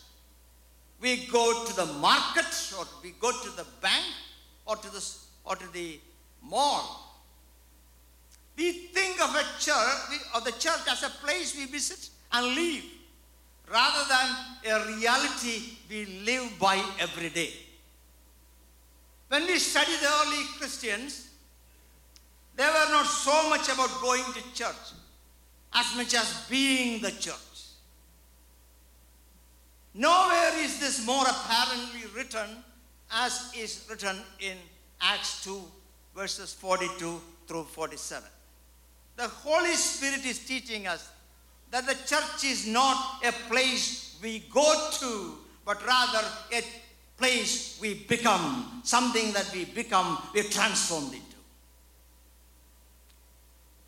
we 1.02 1.26
go 1.28 1.66
to 1.66 1.76
the 1.76 1.88
market 2.00 2.74
or 2.80 2.86
we 3.04 3.12
go 3.20 3.32
to 3.34 3.50
the 3.58 3.66
bank 3.82 4.06
or 4.66 4.78
to 4.78 4.92
the, 4.94 5.06
or 5.44 5.58
to 5.58 5.74
the 5.74 6.00
mall. 6.42 7.22
We 8.58 8.72
think 8.72 9.22
of 9.22 9.36
a 9.36 9.44
church, 9.60 10.22
of 10.34 10.46
the 10.46 10.54
church 10.54 10.88
as 10.90 11.04
a 11.04 11.10
place 11.10 11.54
we 11.58 11.66
visit 11.66 12.10
and 12.32 12.56
leave, 12.56 12.86
rather 13.72 14.08
than 14.10 14.74
a 14.74 14.98
reality 14.98 15.62
we 15.90 16.06
live 16.26 16.60
by 16.60 16.84
every 17.00 17.30
day. 17.30 17.52
When 19.30 19.46
we 19.46 19.58
study 19.60 19.94
the 20.02 20.08
early 20.08 20.44
Christians, 20.58 21.30
they 22.56 22.66
were 22.66 22.92
not 22.92 23.06
so 23.06 23.50
much 23.50 23.70
about 23.70 24.02
going 24.02 24.24
to 24.34 24.54
church 24.54 24.92
as 25.74 25.96
much 25.96 26.14
as 26.14 26.46
being 26.50 27.02
the 27.02 27.12
church. 27.12 27.36
Nowhere 29.94 30.52
is 30.58 30.80
this 30.80 31.06
more 31.06 31.24
apparently 31.28 32.04
written 32.16 32.64
as 33.14 33.52
is 33.58 33.86
written 33.90 34.18
in 34.40 34.58
Acts 35.02 35.44
2, 35.44 35.62
verses 36.16 36.54
42 36.54 37.22
through 37.48 37.64
47. 37.64 38.24
The 39.18 39.28
Holy 39.28 39.76
Spirit 39.76 40.26
is 40.26 40.40
teaching 40.40 40.88
us 40.88 41.11
that 41.72 41.86
the 41.88 41.96
church 42.06 42.44
is 42.44 42.68
not 42.68 43.24
a 43.26 43.32
place 43.50 44.18
we 44.22 44.40
go 44.54 44.90
to, 45.00 45.38
but 45.66 45.86
rather 45.86 46.26
a 46.54 46.62
place 47.18 47.80
we 47.82 47.94
become, 47.94 48.82
something 48.84 49.32
that 49.34 49.50
we 49.54 49.66
become, 49.66 50.18
we're 50.34 50.44
transformed 50.44 51.14
into. 51.14 51.26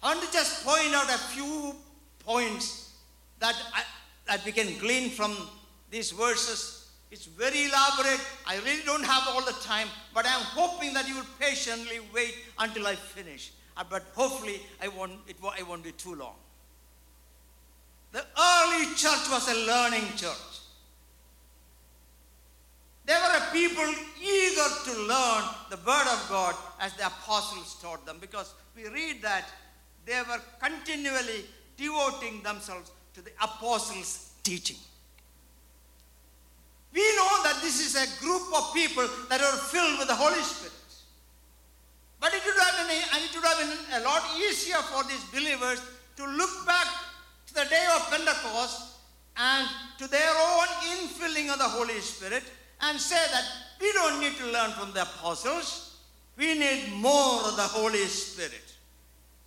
I 0.01 0.15
want 0.15 0.25
to 0.25 0.31
just 0.31 0.65
point 0.65 0.93
out 0.93 1.09
a 1.09 1.17
few 1.17 1.75
points 2.19 2.93
that, 3.39 3.55
I, 3.73 3.83
that 4.27 4.45
we 4.45 4.51
can 4.51 4.77
glean 4.79 5.09
from 5.09 5.35
these 5.91 6.11
verses. 6.11 6.91
It's 7.11 7.25
very 7.25 7.65
elaborate. 7.65 8.19
I 8.47 8.57
really 8.65 8.83
don't 8.85 9.03
have 9.03 9.23
all 9.29 9.45
the 9.45 9.55
time, 9.61 9.87
but 10.13 10.25
I'm 10.25 10.41
hoping 10.41 10.93
that 10.93 11.07
you 11.07 11.15
will 11.15 11.27
patiently 11.39 11.99
wait 12.13 12.35
until 12.59 12.87
I 12.87 12.95
finish. 12.95 13.51
Uh, 13.77 13.83
But 13.89 14.03
hopefully, 14.15 14.61
I 14.81 14.87
won't, 14.87 15.13
it, 15.27 15.35
I 15.41 15.63
won't 15.63 15.83
be 15.83 15.91
too 15.91 16.15
long. 16.15 16.35
The 18.13 18.23
early 18.39 18.85
church 18.95 19.27
was 19.29 19.49
a 19.49 19.65
learning 19.65 20.05
church. 20.15 20.53
There 23.05 23.19
were 23.19 23.37
a 23.37 23.51
people 23.51 23.89
eager 24.21 24.69
to 24.85 24.91
learn 25.01 25.43
the 25.71 25.77
word 25.85 26.07
of 26.07 26.25
God 26.29 26.55
as 26.79 26.93
the 26.93 27.07
apostles 27.07 27.75
taught 27.81 28.05
them 28.05 28.17
because 28.21 28.53
we 28.75 28.87
read 28.87 29.21
that 29.23 29.49
they 30.05 30.21
were 30.29 30.39
continually 30.61 31.45
devoting 31.75 32.41
themselves 32.43 32.91
to 33.15 33.21
the 33.21 33.31
apostles' 33.41 34.29
teaching. 34.43 34.77
We 36.93 37.01
know 37.15 37.43
that 37.43 37.59
this 37.63 37.81
is 37.81 37.95
a 37.95 38.23
group 38.23 38.43
of 38.55 38.73
people 38.75 39.09
that 39.29 39.41
are 39.41 39.57
filled 39.57 39.97
with 39.97 40.07
the 40.07 40.15
Holy 40.15 40.41
Spirit. 40.41 40.71
But 42.19 42.33
it 42.33 42.43
would 42.45 42.55
have 42.61 42.87
been, 42.87 43.01
and 43.15 43.23
it 43.23 43.35
would 43.35 43.43
have 43.43 43.57
been 43.57 44.01
a 44.01 44.05
lot 44.05 44.23
easier 44.37 44.77
for 44.93 45.03
these 45.03 45.23
believers 45.33 45.81
to 46.17 46.27
look 46.27 46.65
back 46.67 46.87
to 47.53 47.63
the 47.63 47.69
day 47.69 47.85
of 47.95 48.09
Pentecost 48.09 48.97
and 49.37 49.67
to 49.97 50.07
their 50.07 50.29
own 50.29 50.67
infilling 50.97 51.51
of 51.51 51.59
the 51.59 51.69
Holy 51.69 51.99
Spirit 51.99 52.43
and 52.81 52.99
say 52.99 53.23
that 53.31 53.45
we 53.79 53.91
don't 53.93 54.19
need 54.19 54.35
to 54.37 54.45
learn 54.45 54.71
from 54.71 54.91
the 54.93 55.03
apostles. 55.03 55.97
We 56.37 56.57
need 56.57 56.93
more 56.93 57.41
of 57.45 57.55
the 57.55 57.63
Holy 57.63 58.05
Spirit. 58.05 58.73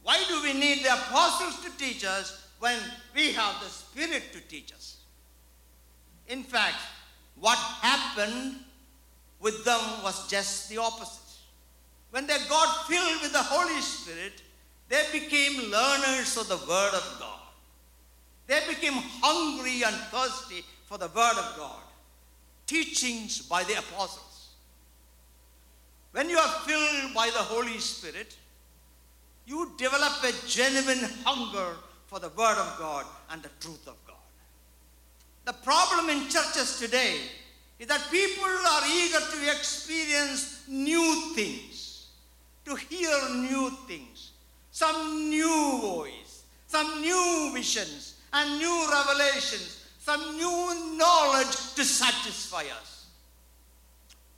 Why 0.03 0.23
do 0.29 0.41
we 0.43 0.53
need 0.53 0.85
the 0.85 0.93
apostles 0.93 1.61
to 1.65 1.79
teach 1.79 2.05
us 2.05 2.49
when 2.61 2.79
we 3.15 3.33
have 3.33 3.61
the 3.61 3.69
Spirit 3.69 4.33
to 4.33 4.41
teach 4.41 4.73
us? 4.73 4.99
In 6.29 6.45
fact, 6.45 6.77
what 7.39 7.59
happened 7.59 8.57
with 9.41 9.65
them 9.65 9.81
was 10.03 10.29
just 10.29 10.69
the 10.69 10.79
opposite. 10.79 11.23
When 12.11 12.27
they 12.27 12.39
got 12.49 12.87
filled 12.87 13.21
with 13.21 13.33
the 13.33 13.43
Holy 13.43 13.81
Spirit, 13.81 14.43
they 14.89 15.03
became 15.13 15.71
learners 15.71 16.37
of 16.37 16.49
the 16.49 16.57
Word 16.57 16.95
of 16.95 17.17
God. 17.19 17.36
They 18.47 18.61
became 18.69 18.95
hungry 19.23 19.83
and 19.85 19.95
thirsty 20.13 20.65
for 20.85 20.99
the 20.99 21.09
Word 21.09 21.37
of 21.37 21.55
God. 21.57 21.83
Teachings 22.67 23.43
by 23.43 23.65
the 23.65 23.75
apostles. 23.75 24.51
When 26.13 26.31
you 26.31 26.39
are 26.39 26.61
filled 26.67 27.15
by 27.15 27.27
the 27.27 27.43
Holy 27.43 27.79
Spirit, 27.79 28.37
you 29.47 29.73
develop 29.77 30.25
a 30.25 30.33
genuine 30.49 31.09
hunger 31.25 31.77
for 32.07 32.19
the 32.19 32.29
Word 32.31 32.57
of 32.59 32.77
God 32.79 33.05
and 33.31 33.43
the 33.43 33.51
truth 33.61 33.87
of 33.87 33.97
God. 34.07 34.17
The 35.45 35.53
problem 35.53 36.11
in 36.11 36.29
churches 36.29 36.79
today 36.79 37.19
is 37.79 37.87
that 37.89 38.09
people 38.11 38.45
are 38.45 38.83
eager 38.89 39.19
to 39.19 39.51
experience 39.51 40.63
new 40.67 41.35
things, 41.35 42.09
to 42.65 42.75
hear 42.75 43.11
new 43.35 43.71
things, 43.87 44.33
some 44.71 45.29
new 45.29 45.79
voice, 45.81 46.45
some 46.67 47.01
new 47.01 47.51
visions, 47.55 48.16
and 48.37 48.59
new 48.59 48.89
revelations, 48.93 49.83
some 49.99 50.37
new 50.37 50.99
knowledge 50.99 51.75
to 51.75 51.83
satisfy 51.85 52.65
us. 52.81 53.07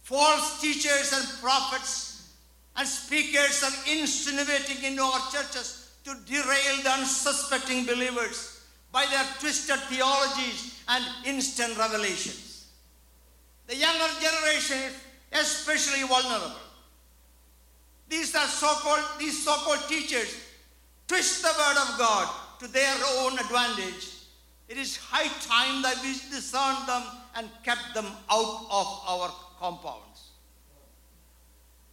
False 0.02 0.60
teachers 0.60 1.12
and 1.12 1.40
prophets 1.40 2.32
and 2.76 2.86
speakers 2.86 3.64
are 3.64 3.92
insinuating 3.92 4.84
into 4.84 5.02
our 5.02 5.20
churches 5.32 5.90
to 6.04 6.14
derail 6.26 6.82
the 6.84 6.90
unsuspecting 6.90 7.84
believers 7.86 8.60
by 8.92 9.04
their 9.06 9.24
twisted 9.40 9.80
theologies 9.90 10.80
and 10.88 11.04
instant 11.26 11.76
revelations. 11.76 12.68
The 13.66 13.76
younger 13.76 14.08
generation 14.20 14.78
is 15.32 15.40
especially 15.40 16.06
vulnerable. 16.06 16.54
These 18.08 18.34
are 18.36 18.46
so-called 18.46 19.04
these 19.18 19.44
so-called 19.44 19.88
teachers 19.88 20.34
twist 21.08 21.42
the 21.42 21.48
word 21.48 21.76
of 21.76 21.98
God 21.98 22.47
to 22.60 22.68
their 22.68 22.94
own 23.18 23.38
advantage. 23.38 24.08
It 24.68 24.76
is 24.76 24.96
high 24.96 25.28
time 25.46 25.82
that 25.82 25.96
we 26.02 26.12
discern 26.30 26.86
them 26.86 27.02
and 27.36 27.48
kept 27.64 27.94
them 27.94 28.06
out 28.30 28.66
of 28.70 29.00
our 29.08 29.30
compounds. 29.58 30.30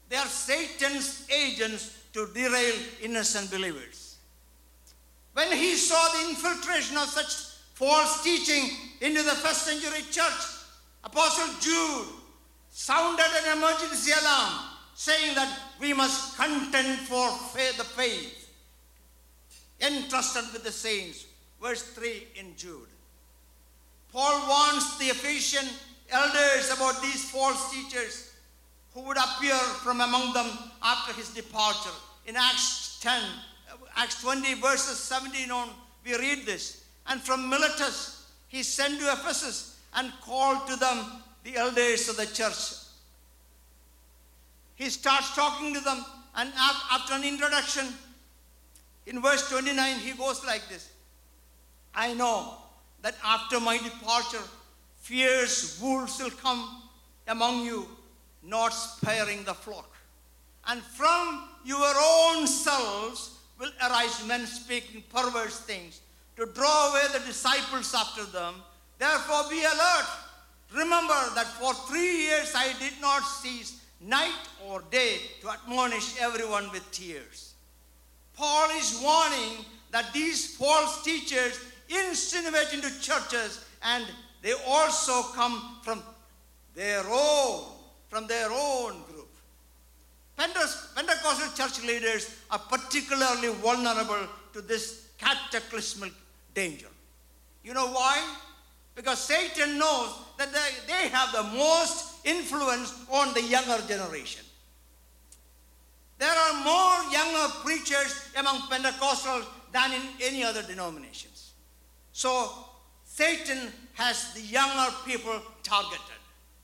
They 0.09 0.17
are 0.17 0.25
Satan's 0.27 1.27
agents 1.29 1.97
to 2.13 2.27
derail 2.33 2.75
innocent 3.01 3.49
believers. 3.49 4.17
When 5.33 5.51
he 5.51 5.75
saw 5.75 6.07
the 6.13 6.29
infiltration 6.29 6.97
of 6.97 7.09
such 7.09 7.55
false 7.73 8.23
teaching 8.23 8.69
into 9.01 9.21
the 9.23 9.31
first 9.31 9.63
century 9.63 10.03
church, 10.11 10.41
Apostle 11.03 11.53
Jude 11.59 12.07
sounded 12.69 13.25
an 13.43 13.57
emergency 13.57 14.11
alarm 14.19 14.53
saying 14.95 15.35
that 15.35 15.59
we 15.79 15.93
must 15.93 16.37
contend 16.37 16.99
for 16.99 17.29
faith, 17.53 17.77
the 17.77 17.83
faith 17.83 18.34
entrusted 19.81 20.45
with 20.53 20.63
the 20.63 20.71
saints. 20.71 21.25
Verse 21.61 21.83
3 21.93 22.27
in 22.35 22.55
Jude. 22.55 22.87
Paul 24.11 24.47
warns 24.47 24.97
the 24.97 25.05
Ephesian 25.05 25.67
elders 26.09 26.71
about 26.71 27.01
these 27.01 27.29
false 27.29 27.71
teachers 27.73 28.33
who 28.93 29.01
would 29.01 29.17
appear 29.17 29.57
from 29.83 30.01
among 30.01 30.33
them 30.33 30.49
after 30.81 31.13
his 31.13 31.29
departure. 31.31 31.89
In 32.25 32.35
Acts 32.35 32.97
10, 33.01 33.21
Acts 33.97 34.21
20, 34.21 34.53
verses 34.55 34.97
17 34.99 35.51
on, 35.51 35.69
we 36.05 36.15
read 36.17 36.45
this. 36.45 36.85
And 37.07 37.21
from 37.21 37.49
Miletus, 37.49 38.31
he 38.47 38.63
sent 38.63 38.99
to 38.99 39.11
Ephesus 39.11 39.79
and 39.95 40.11
called 40.21 40.67
to 40.67 40.75
them 40.75 41.05
the 41.43 41.57
elders 41.57 42.09
of 42.09 42.17
the 42.17 42.25
church. 42.25 42.75
He 44.75 44.89
starts 44.89 45.35
talking 45.35 45.73
to 45.73 45.79
them, 45.79 46.03
and 46.35 46.51
after 46.91 47.13
an 47.13 47.23
introduction, 47.23 47.85
in 49.05 49.21
verse 49.21 49.49
29, 49.49 49.99
he 49.99 50.13
goes 50.13 50.43
like 50.45 50.67
this 50.69 50.89
I 51.93 52.13
know 52.13 52.57
that 53.01 53.15
after 53.23 53.59
my 53.59 53.77
departure, 53.77 54.43
fierce 54.99 55.79
wolves 55.81 56.19
will 56.21 56.31
come 56.31 56.81
among 57.27 57.63
you, 57.63 57.87
not 58.43 58.69
sparing 58.69 59.43
the 59.43 59.53
flock. 59.53 59.91
And 60.67 60.81
from 60.81 61.47
your 61.63 61.93
own 61.97 62.47
selves 62.47 63.37
will 63.59 63.71
arise 63.81 64.25
men 64.27 64.45
speaking 64.45 65.03
perverse 65.13 65.59
things 65.59 66.01
to 66.35 66.45
draw 66.47 66.91
away 66.91 67.03
the 67.13 67.19
disciples 67.19 67.93
after 67.93 68.25
them. 68.25 68.55
Therefore, 68.97 69.49
be 69.49 69.59
alert. 69.59 70.07
Remember 70.73 71.13
that 71.35 71.47
for 71.59 71.73
three 71.87 72.23
years 72.23 72.53
I 72.55 72.73
did 72.79 72.93
not 72.99 73.21
cease, 73.21 73.79
night 74.01 74.33
or 74.67 74.81
day, 74.89 75.19
to 75.41 75.51
admonish 75.51 76.19
everyone 76.19 76.71
with 76.71 76.89
tears. 76.91 77.54
Paul 78.35 78.69
is 78.71 78.99
warning 79.01 79.65
that 79.91 80.13
these 80.13 80.55
false 80.55 81.03
teachers 81.03 81.59
insinuate 81.89 82.73
into 82.73 82.89
churches 83.01 83.65
and 83.83 84.05
they 84.41 84.53
also 84.67 85.23
come 85.33 85.77
from 85.81 86.03
their 86.73 87.03
own, 87.09 87.63
from 88.09 88.27
their 88.27 88.49
own 88.51 89.01
group. 89.09 89.29
Pentecostal 90.37 91.49
church 91.55 91.83
leaders 91.85 92.35
are 92.51 92.59
particularly 92.59 93.49
vulnerable 93.53 94.27
to 94.53 94.61
this 94.61 95.07
cataclysmic 95.17 96.11
danger. 96.53 96.87
You 97.63 97.73
know 97.73 97.87
why? 97.87 98.21
Because 98.95 99.19
Satan 99.19 99.77
knows 99.79 100.13
that 100.37 100.51
they, 100.53 100.69
they 100.87 101.07
have 101.09 101.31
the 101.31 101.43
most 101.57 102.25
influence 102.25 102.93
on 103.11 103.33
the 103.33 103.41
younger 103.41 103.81
generation. 103.87 104.44
There 106.17 106.29
are 106.29 106.63
more 106.63 107.11
younger 107.11 107.53
preachers 107.63 108.29
among 108.37 108.61
Pentecostals 108.69 109.45
than 109.71 109.91
in 109.93 110.01
any 110.21 110.43
other 110.43 110.63
denominations. 110.63 111.53
So 112.11 112.49
Satan 113.03 113.71
has 113.93 114.33
the 114.33 114.41
younger 114.41 114.93
people 115.05 115.41
targeted. 115.63 115.99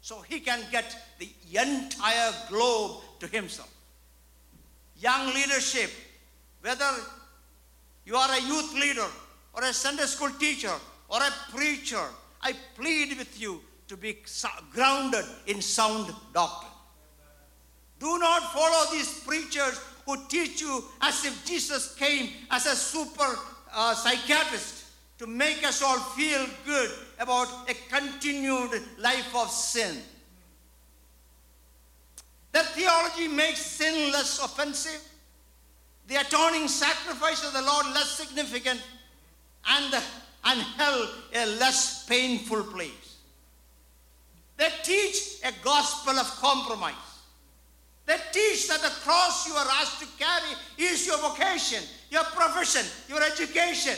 So 0.01 0.21
he 0.21 0.39
can 0.39 0.61
get 0.71 0.95
the 1.19 1.29
entire 1.57 2.31
globe 2.49 3.01
to 3.19 3.27
himself. 3.27 3.69
Young 4.99 5.33
leadership, 5.33 5.91
whether 6.61 6.89
you 8.05 8.15
are 8.15 8.31
a 8.31 8.41
youth 8.41 8.73
leader 8.73 9.05
or 9.53 9.63
a 9.63 9.73
Sunday 9.73 10.05
school 10.05 10.31
teacher 10.39 10.73
or 11.09 11.19
a 11.19 11.53
preacher, 11.55 12.03
I 12.41 12.53
plead 12.75 13.17
with 13.17 13.39
you 13.39 13.61
to 13.87 13.97
be 13.97 14.17
grounded 14.73 15.25
in 15.47 15.61
sound 15.61 16.13
doctrine. 16.33 16.70
Do 18.01 18.17
not 18.17 18.51
follow 18.51 18.91
these 18.91 19.19
preachers 19.19 19.79
who 20.07 20.17
teach 20.27 20.59
you 20.59 20.83
as 21.01 21.23
if 21.23 21.45
Jesus 21.45 21.93
came 21.93 22.31
as 22.49 22.65
a 22.65 22.75
super 22.75 23.37
uh, 23.71 23.93
psychiatrist 23.93 24.85
to 25.19 25.27
make 25.27 25.63
us 25.63 25.83
all 25.83 25.99
feel 25.99 26.43
good 26.65 26.89
about 27.19 27.47
a 27.69 27.75
continued 27.95 28.81
life 28.97 29.35
of 29.35 29.51
sin. 29.51 29.97
Their 32.51 32.63
theology 32.63 33.27
makes 33.27 33.63
sin 33.63 34.11
less 34.11 34.43
offensive, 34.43 34.99
the 36.07 36.15
atoning 36.15 36.67
sacrifice 36.69 37.45
of 37.45 37.53
the 37.53 37.61
Lord 37.61 37.85
less 37.93 38.09
significant, 38.09 38.81
and, 39.67 39.93
and 40.45 40.59
hell 40.59 41.07
a 41.35 41.45
less 41.59 42.03
painful 42.07 42.63
place. 42.63 43.17
They 44.57 44.69
teach 44.81 45.39
a 45.45 45.51
gospel 45.63 46.17
of 46.17 46.25
compromise. 46.41 47.10
They 48.11 48.17
teach 48.33 48.67
that 48.67 48.81
the 48.81 48.89
cross 48.89 49.47
you 49.47 49.53
are 49.53 49.67
asked 49.79 50.01
to 50.01 50.07
carry 50.19 50.51
is 50.77 51.07
your 51.07 51.17
vocation, 51.19 51.81
your 52.09 52.25
profession, 52.25 52.85
your 53.07 53.23
education. 53.23 53.95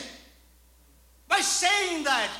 By 1.26 1.40
saying 1.40 2.04
that, 2.04 2.30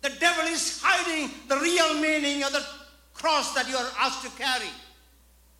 the 0.00 0.08
devil 0.18 0.46
is 0.46 0.80
hiding 0.82 1.30
the 1.46 1.58
real 1.58 2.00
meaning 2.00 2.42
of 2.42 2.52
the 2.52 2.64
cross 3.12 3.52
that 3.52 3.68
you 3.68 3.76
are 3.76 3.90
asked 3.98 4.22
to 4.22 4.30
carry, 4.30 4.70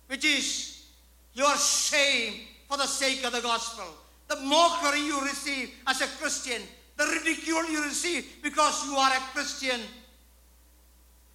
which 0.07 0.25
is 0.25 0.87
your 1.35 1.55
shame 1.59 2.33
for 2.71 2.79
the 2.79 2.87
sake 2.87 3.27
of 3.27 3.35
the 3.35 3.43
gospel, 3.43 3.85
the 4.29 4.37
mockery 4.37 5.01
you 5.01 5.21
receive 5.21 5.75
as 5.87 6.01
a 6.01 6.07
Christian, 6.07 6.63
the 6.97 7.05
ridicule 7.05 7.71
you 7.71 7.85
receive 7.85 8.25
because 8.43 8.83
you 8.87 8.97
are 8.97 9.13
a 9.13 9.21
Christian, 9.35 9.83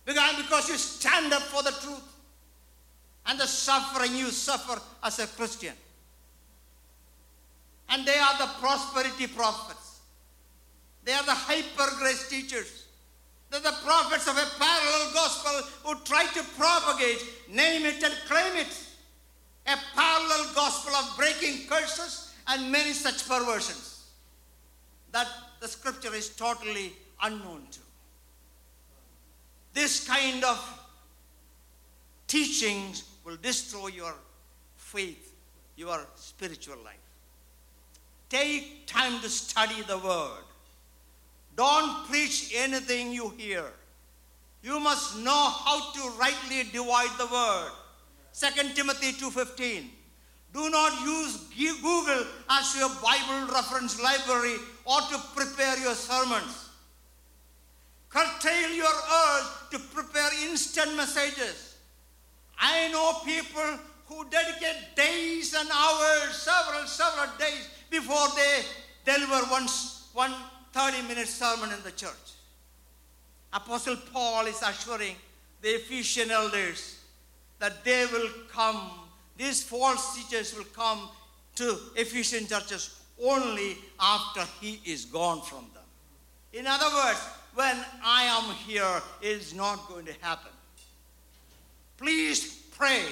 because 0.03 0.67
you 0.67 0.77
stand 0.77 1.31
up 1.31 1.43
for 1.43 1.61
the 1.61 1.77
truth, 1.79 2.01
and 3.27 3.39
the 3.39 3.45
suffering 3.45 4.15
you 4.15 4.31
suffer 4.31 4.81
as 5.03 5.19
a 5.19 5.27
Christian. 5.27 5.73
And 7.89 8.05
they 8.05 8.17
are 8.17 8.37
the 8.37 8.49
prosperity 8.59 9.27
prophets. 9.27 9.99
They 11.03 11.13
are 11.13 11.23
the 11.23 11.31
hyper 11.31 11.95
grace 11.99 12.29
teachers. 12.29 12.85
They're 13.49 13.61
the 13.61 13.75
prophets 13.83 14.27
of 14.27 14.37
a 14.37 14.45
parallel 14.59 15.13
gospel 15.13 15.61
who 15.83 15.99
try 16.03 16.25
to 16.25 16.43
propagate, 16.57 17.23
name 17.49 17.85
it 17.85 18.03
and 18.03 18.13
claim 18.27 18.57
it. 18.57 18.83
A 19.67 19.77
parallel 19.95 20.53
gospel 20.53 20.93
of 20.95 21.17
breaking 21.17 21.67
curses 21.67 22.33
and 22.47 22.71
many 22.71 22.93
such 22.93 23.27
perversions 23.27 24.05
that 25.11 25.27
the 25.59 25.67
scripture 25.67 26.13
is 26.13 26.29
totally 26.29 26.93
unknown 27.23 27.63
to. 27.71 27.79
This 29.73 30.07
kind 30.07 30.43
of 30.43 30.57
teachings 32.27 33.03
will 33.27 33.37
destroy 33.41 33.87
your 33.87 34.13
faith, 34.77 35.35
your 35.75 35.99
spiritual 36.15 36.77
life. 36.85 36.95
Take 38.29 38.87
time 38.87 39.19
to 39.19 39.27
study 39.27 39.81
the 39.85 39.97
word. 39.97 40.45
Don't 41.57 42.07
preach 42.07 42.53
anything 42.55 43.11
you 43.11 43.33
hear. 43.37 43.65
You 44.63 44.79
must 44.79 45.17
know 45.17 45.49
how 45.49 45.91
to 45.91 46.17
rightly 46.17 46.63
divide 46.71 47.17
the 47.17 47.27
word. 47.27 47.71
2 48.31 48.73
Timothy 48.75 49.11
2:15. 49.11 49.91
Do 50.53 50.69
not 50.69 51.01
use 51.01 51.37
Google 51.81 52.25
as 52.49 52.75
your 52.77 52.89
Bible 53.03 53.53
reference 53.53 53.99
library 53.99 54.57
or 54.85 55.01
to 55.01 55.17
prepare 55.35 55.77
your 55.79 55.95
sermons. 55.95 56.69
Curtail 58.09 58.71
your 58.71 58.97
urge 59.23 59.47
to 59.71 59.79
prepare 59.79 60.31
instant 60.49 60.95
messages. 60.95 61.66
I 62.59 62.89
know 62.91 63.13
people 63.25 63.79
who 64.07 64.29
dedicate 64.29 64.95
days 64.95 65.53
and 65.53 65.69
hours, 65.71 66.35
several, 66.35 66.85
several 66.87 67.27
days 67.37 67.69
before 67.89 68.27
they 68.35 68.61
deliver 69.05 69.45
one, 69.47 69.67
one 70.13 70.33
30 70.73 71.07
minute 71.07 71.27
sermon 71.27 71.71
in 71.71 71.83
the 71.83 71.91
church. 71.91 72.11
Apostle 73.53 73.97
Paul 74.11 74.45
is 74.47 74.61
assuring 74.61 75.15
the 75.61 75.69
Ephesian 75.69 76.31
elders 76.31 76.99
that 77.59 77.83
they 77.83 78.05
will 78.11 78.29
come, 78.51 78.91
these 79.37 79.63
false 79.63 80.15
teachers 80.15 80.55
will 80.55 80.65
come 80.65 81.09
to 81.55 81.77
Ephesian 81.95 82.47
churches 82.47 82.99
only 83.23 83.77
after 83.99 84.43
he 84.61 84.79
is 84.85 85.05
gone 85.05 85.41
from 85.41 85.65
them. 85.73 85.83
In 86.53 86.67
other 86.67 86.85
words, 86.95 87.19
when 87.55 87.75
I 88.03 88.23
am 88.25 88.53
here, 88.55 89.01
it 89.21 89.29
is 89.29 89.53
not 89.55 89.89
going 89.89 90.05
to 90.05 90.13
happen. 90.21 90.51
Please 91.97 92.67
pray 92.77 93.03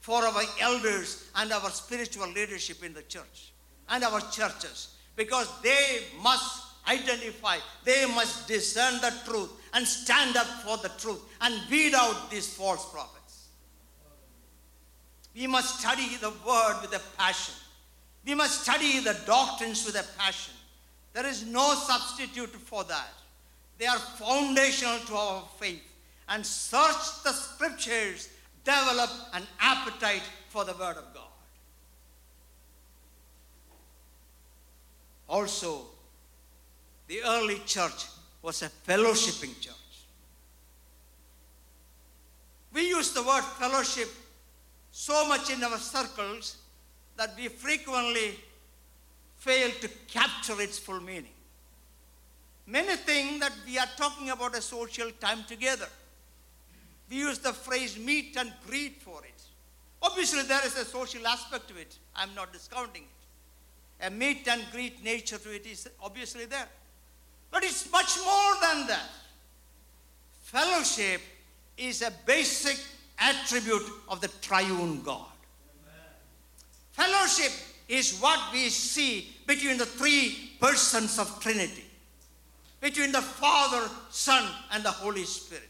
for 0.00 0.22
our 0.22 0.42
elders 0.60 1.28
and 1.36 1.52
our 1.52 1.70
spiritual 1.70 2.28
leadership 2.28 2.84
in 2.84 2.92
the 2.92 3.02
church 3.02 3.52
and 3.88 4.02
our 4.02 4.20
churches 4.32 4.96
because 5.16 5.48
they 5.62 6.02
must 6.22 6.64
identify, 6.88 7.58
they 7.84 8.06
must 8.06 8.48
discern 8.48 9.00
the 9.00 9.14
truth 9.24 9.50
and 9.74 9.86
stand 9.86 10.36
up 10.36 10.46
for 10.64 10.76
the 10.78 10.90
truth 10.98 11.20
and 11.40 11.54
weed 11.70 11.94
out 11.94 12.30
these 12.30 12.52
false 12.52 12.90
prophets. 12.92 13.48
We 15.34 15.46
must 15.46 15.80
study 15.80 16.16
the 16.16 16.32
word 16.46 16.78
with 16.82 16.94
a 16.94 17.00
passion. 17.16 17.54
We 18.26 18.34
must 18.34 18.62
study 18.62 19.00
the 19.00 19.16
doctrines 19.26 19.86
with 19.86 19.96
a 19.96 20.04
passion. 20.18 20.54
There 21.12 21.26
is 21.26 21.46
no 21.46 21.74
substitute 21.74 22.50
for 22.50 22.84
that. 22.84 23.08
They 23.78 23.86
are 23.86 23.98
foundational 23.98 24.98
to 25.06 25.14
our 25.14 25.44
faith. 25.58 25.82
And 26.28 26.44
search 26.46 27.22
the 27.24 27.32
scriptures, 27.32 28.28
develop 28.64 29.10
an 29.34 29.42
appetite 29.60 30.22
for 30.48 30.64
the 30.64 30.72
word 30.72 30.96
of 30.96 31.14
God. 31.14 31.22
Also, 35.28 35.86
the 37.08 37.22
early 37.24 37.60
church 37.64 38.06
was 38.42 38.62
a 38.62 38.68
fellowshipping 38.86 39.58
church. 39.60 39.74
We 42.72 42.88
use 42.88 43.12
the 43.12 43.22
word 43.22 43.42
fellowship 43.58 44.08
so 44.90 45.26
much 45.28 45.50
in 45.50 45.62
our 45.62 45.78
circles 45.78 46.58
that 47.16 47.34
we 47.36 47.48
frequently 47.48 48.38
fail 49.36 49.70
to 49.80 49.88
capture 50.08 50.60
its 50.60 50.78
full 50.78 51.00
meaning. 51.00 51.34
Many 52.66 52.96
think 52.96 53.40
that 53.40 53.52
we 53.66 53.78
are 53.78 53.88
talking 53.96 54.30
about 54.30 54.56
a 54.56 54.62
social 54.62 55.10
time 55.20 55.44
together. 55.48 55.88
We 57.10 57.18
use 57.18 57.38
the 57.38 57.52
phrase 57.52 57.98
meet 57.98 58.36
and 58.38 58.52
greet 58.66 59.02
for 59.02 59.22
it. 59.24 59.42
Obviously, 60.02 60.42
there 60.42 60.64
is 60.66 60.76
a 60.76 60.84
social 60.84 61.26
aspect 61.26 61.68
to 61.68 61.76
it. 61.76 61.96
I'm 62.16 62.34
not 62.34 62.52
discounting 62.52 63.02
it. 63.02 64.06
A 64.06 64.10
meet 64.10 64.48
and 64.48 64.62
greet 64.72 65.04
nature 65.04 65.38
to 65.38 65.54
it 65.54 65.64
is 65.64 65.88
obviously 66.02 66.46
there. 66.46 66.68
But 67.50 67.62
it's 67.62 67.90
much 67.92 68.16
more 68.24 68.54
than 68.60 68.86
that. 68.88 69.08
Fellowship 70.42 71.20
is 71.76 72.02
a 72.02 72.12
basic 72.26 72.78
attribute 73.18 73.88
of 74.08 74.20
the 74.20 74.28
triune 74.40 75.02
God. 75.02 75.26
Amen. 75.84 76.10
Fellowship 76.92 77.52
is 77.88 78.18
what 78.18 78.40
we 78.52 78.68
see 78.68 79.34
between 79.46 79.78
the 79.78 79.86
three 79.86 80.52
persons 80.60 81.18
of 81.18 81.40
Trinity, 81.40 81.84
between 82.80 83.12
the 83.12 83.22
Father, 83.22 83.88
Son, 84.10 84.50
and 84.72 84.82
the 84.82 84.90
Holy 84.90 85.24
Spirit. 85.24 85.68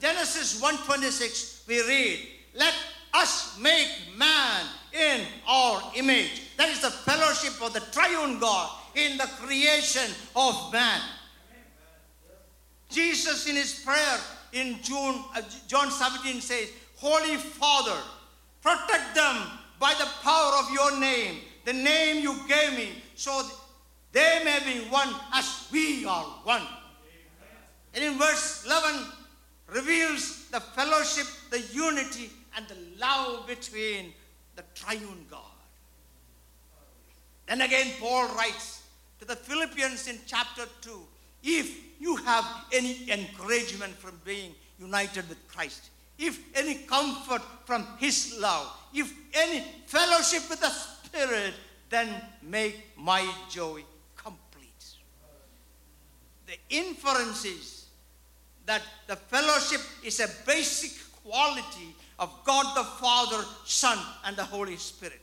Genesis 0.00 0.60
1:26 0.60 1.66
we 1.66 1.82
read, 1.82 2.28
"Let 2.54 2.74
us 3.14 3.56
make 3.58 4.16
man 4.16 4.66
in 4.92 5.26
our 5.46 5.92
image." 5.94 6.56
That 6.56 6.68
is 6.70 6.80
the 6.80 6.90
fellowship 6.90 7.60
of 7.62 7.72
the 7.72 7.80
triune 7.92 8.38
God 8.38 8.70
in 8.94 9.16
the 9.16 9.26
creation 9.40 10.14
of 10.34 10.72
man. 10.72 11.00
Jesus, 12.90 13.46
in 13.46 13.56
his 13.56 13.74
prayer 13.84 14.18
in 14.52 14.82
June, 14.82 15.24
uh, 15.34 15.42
John 15.66 15.90
17, 15.90 16.40
says, 16.40 16.70
Holy 16.96 17.36
Father, 17.36 17.96
protect 18.62 19.14
them 19.14 19.36
by 19.78 19.94
the 19.94 20.08
power 20.22 20.52
of 20.58 20.70
your 20.72 20.98
name, 20.98 21.40
the 21.64 21.72
name 21.72 22.22
you 22.22 22.34
gave 22.48 22.72
me, 22.72 23.02
so 23.14 23.42
they 24.12 24.42
may 24.44 24.58
be 24.64 24.88
one 24.88 25.14
as 25.34 25.68
we 25.70 26.04
are 26.06 26.24
one. 26.44 26.66
And 27.94 28.04
in 28.04 28.18
verse 28.18 28.64
11, 28.64 29.06
reveals 29.68 30.48
the 30.50 30.60
fellowship, 30.60 31.26
the 31.50 31.60
unity, 31.72 32.30
and 32.56 32.66
the 32.68 32.76
love 32.98 33.46
between 33.46 34.12
the 34.56 34.64
triune 34.74 35.26
God. 35.30 35.40
Then 37.46 37.60
again, 37.60 37.92
Paul 38.00 38.28
writes, 38.34 38.82
to 39.18 39.24
the 39.24 39.36
Philippians 39.36 40.08
in 40.08 40.18
chapter 40.26 40.64
2 40.82 41.00
if 41.42 42.00
you 42.00 42.16
have 42.16 42.44
any 42.72 43.10
encouragement 43.10 43.94
from 43.94 44.20
being 44.24 44.54
united 44.78 45.28
with 45.28 45.38
Christ, 45.48 45.90
if 46.18 46.40
any 46.56 46.74
comfort 46.74 47.42
from 47.64 47.86
His 47.98 48.36
love, 48.40 48.66
if 48.92 49.12
any 49.34 49.64
fellowship 49.86 50.42
with 50.50 50.60
the 50.60 50.70
Spirit, 50.70 51.54
then 51.90 52.08
make 52.42 52.76
my 52.96 53.26
joy 53.48 53.82
complete. 54.16 54.84
The 56.46 56.58
inference 56.70 57.44
is 57.44 57.77
that 58.68 58.82
the 59.06 59.16
fellowship 59.16 59.80
is 60.04 60.20
a 60.20 60.28
basic 60.46 60.92
quality 61.24 61.96
of 62.18 62.30
God 62.44 62.76
the 62.76 62.84
Father, 62.84 63.42
Son, 63.64 63.98
and 64.26 64.36
the 64.36 64.44
Holy 64.44 64.76
Spirit. 64.76 65.22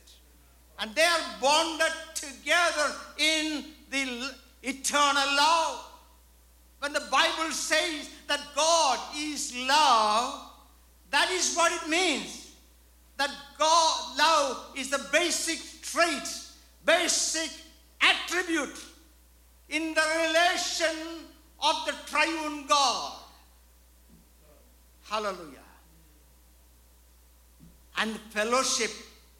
And 0.80 0.92
they 0.96 1.04
are 1.04 1.20
bonded 1.40 1.92
together 2.14 2.92
in 3.18 3.64
the 3.90 4.30
eternal 4.64 5.36
love. 5.36 5.84
When 6.80 6.92
the 6.92 7.06
Bible 7.10 7.52
says 7.52 8.10
that 8.26 8.40
God 8.56 8.98
is 9.16 9.54
love, 9.56 10.50
that 11.12 11.30
is 11.30 11.54
what 11.54 11.70
it 11.70 11.88
means. 11.88 12.50
That 13.16 13.30
God, 13.58 14.18
love 14.18 14.76
is 14.76 14.90
the 14.90 15.06
basic 15.12 15.60
trait, 15.82 16.28
basic 16.84 17.50
attribute 18.02 18.76
in 19.68 19.94
the 19.94 20.02
relation 20.26 21.24
of 21.62 21.76
the 21.86 21.94
triune 22.06 22.66
God. 22.66 23.12
Hallelujah. 25.08 25.66
And 27.98 28.16
fellowship 28.30 28.90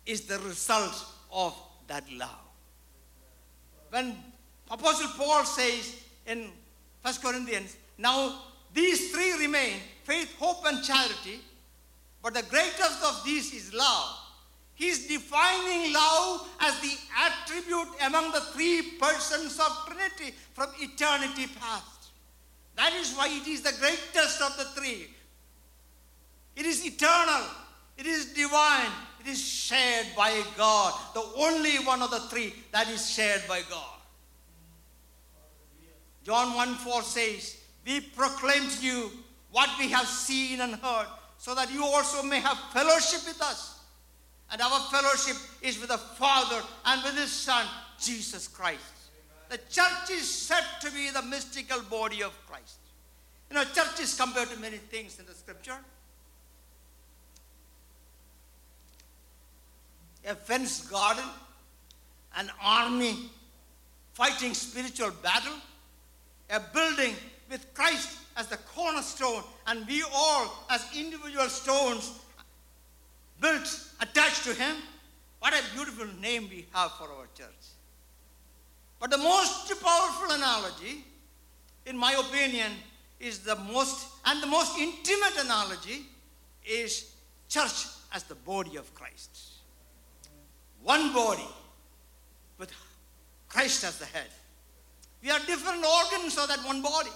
is 0.06 0.22
the 0.22 0.38
result 0.38 1.04
of 1.32 1.54
that 1.88 2.04
love. 2.12 2.30
When 3.90 4.16
Apostle 4.70 5.08
Paul 5.16 5.44
says 5.44 5.96
in 6.26 6.50
1 7.02 7.14
Corinthians, 7.22 7.76
now 7.98 8.42
these 8.72 9.12
three 9.12 9.32
remain 9.46 9.74
faith, 10.04 10.34
hope, 10.38 10.64
and 10.66 10.82
charity, 10.82 11.40
but 12.22 12.34
the 12.34 12.42
greatest 12.42 13.04
of 13.04 13.22
these 13.24 13.52
is 13.52 13.74
love. 13.74 14.18
He's 14.74 15.06
defining 15.06 15.92
love 15.92 16.48
as 16.60 16.78
the 16.80 16.94
attribute 17.24 17.88
among 18.04 18.32
the 18.32 18.40
three 18.52 18.98
persons 19.00 19.58
of 19.58 19.86
Trinity 19.86 20.34
from 20.52 20.68
eternity 20.78 21.46
past. 21.58 22.10
That 22.76 22.92
is 22.92 23.14
why 23.14 23.28
it 23.28 23.46
is 23.48 23.62
the 23.62 23.72
greatest 23.80 24.42
of 24.42 24.56
the 24.58 24.64
three. 24.78 25.08
It 26.56 26.64
is 26.64 26.84
eternal, 26.84 27.44
it 27.98 28.06
is 28.06 28.32
divine, 28.32 28.90
it 29.20 29.26
is 29.26 29.40
shared 29.40 30.06
by 30.16 30.42
God, 30.56 30.94
the 31.14 31.24
only 31.36 31.76
one 31.84 32.00
of 32.02 32.10
the 32.10 32.20
three 32.20 32.54
that 32.72 32.88
is 32.88 33.10
shared 33.10 33.42
by 33.46 33.60
God. 33.68 33.96
John 36.24 36.54
1 36.54 36.74
4 36.76 37.02
says, 37.02 37.56
We 37.86 38.00
proclaim 38.00 38.68
to 38.68 38.84
you 38.84 39.10
what 39.52 39.70
we 39.78 39.90
have 39.90 40.06
seen 40.06 40.60
and 40.60 40.74
heard, 40.74 41.06
so 41.38 41.54
that 41.54 41.72
you 41.72 41.84
also 41.84 42.22
may 42.22 42.40
have 42.40 42.58
fellowship 42.72 43.20
with 43.26 43.40
us. 43.40 43.80
And 44.50 44.60
our 44.60 44.80
fellowship 44.90 45.36
is 45.62 45.78
with 45.80 45.90
the 45.90 45.98
Father 45.98 46.62
and 46.86 47.02
with 47.04 47.16
His 47.16 47.30
Son, 47.30 47.66
Jesus 48.00 48.48
Christ. 48.48 48.80
The 49.48 49.58
church 49.70 50.10
is 50.10 50.28
said 50.28 50.64
to 50.80 50.90
be 50.90 51.10
the 51.10 51.22
mystical 51.22 51.80
body 51.82 52.22
of 52.22 52.32
Christ. 52.46 52.78
You 53.50 53.56
know, 53.56 53.64
church 53.64 54.00
is 54.00 54.18
compared 54.18 54.48
to 54.50 54.58
many 54.58 54.78
things 54.78 55.18
in 55.20 55.26
the 55.26 55.34
scripture. 55.34 55.78
A 60.26 60.34
fenced 60.34 60.90
garden, 60.90 61.24
an 62.36 62.50
army 62.60 63.30
fighting 64.12 64.54
spiritual 64.54 65.10
battle, 65.22 65.52
a 66.50 66.60
building 66.72 67.14
with 67.50 67.72
Christ 67.74 68.18
as 68.36 68.48
the 68.48 68.56
cornerstone, 68.56 69.42
and 69.66 69.86
we 69.86 70.02
all 70.12 70.66
as 70.68 70.84
individual 70.96 71.48
stones 71.48 72.12
built, 73.40 73.88
attached 74.00 74.44
to 74.44 74.54
Him. 74.54 74.76
What 75.38 75.54
a 75.54 75.74
beautiful 75.74 76.06
name 76.20 76.48
we 76.50 76.66
have 76.72 76.92
for 76.92 77.04
our 77.04 77.26
church. 77.36 77.46
But 78.98 79.10
the 79.10 79.18
most 79.18 79.68
powerful 79.82 80.34
analogy, 80.34 81.04
in 81.84 81.96
my 81.96 82.12
opinion, 82.14 82.72
is 83.20 83.40
the 83.40 83.56
most, 83.56 84.08
and 84.24 84.42
the 84.42 84.46
most 84.46 84.78
intimate 84.78 85.44
analogy 85.44 86.06
is 86.64 87.12
church 87.48 87.86
as 88.12 88.24
the 88.24 88.34
body 88.34 88.76
of 88.76 88.92
Christ. 88.94 89.55
One 90.86 91.12
body 91.12 91.48
with 92.58 92.70
Christ 93.48 93.82
as 93.82 93.98
the 93.98 94.04
head. 94.04 94.28
We 95.20 95.32
are 95.32 95.40
different 95.40 95.84
organs 95.84 96.38
of 96.38 96.46
that 96.46 96.60
one 96.64 96.80
body. 96.80 97.10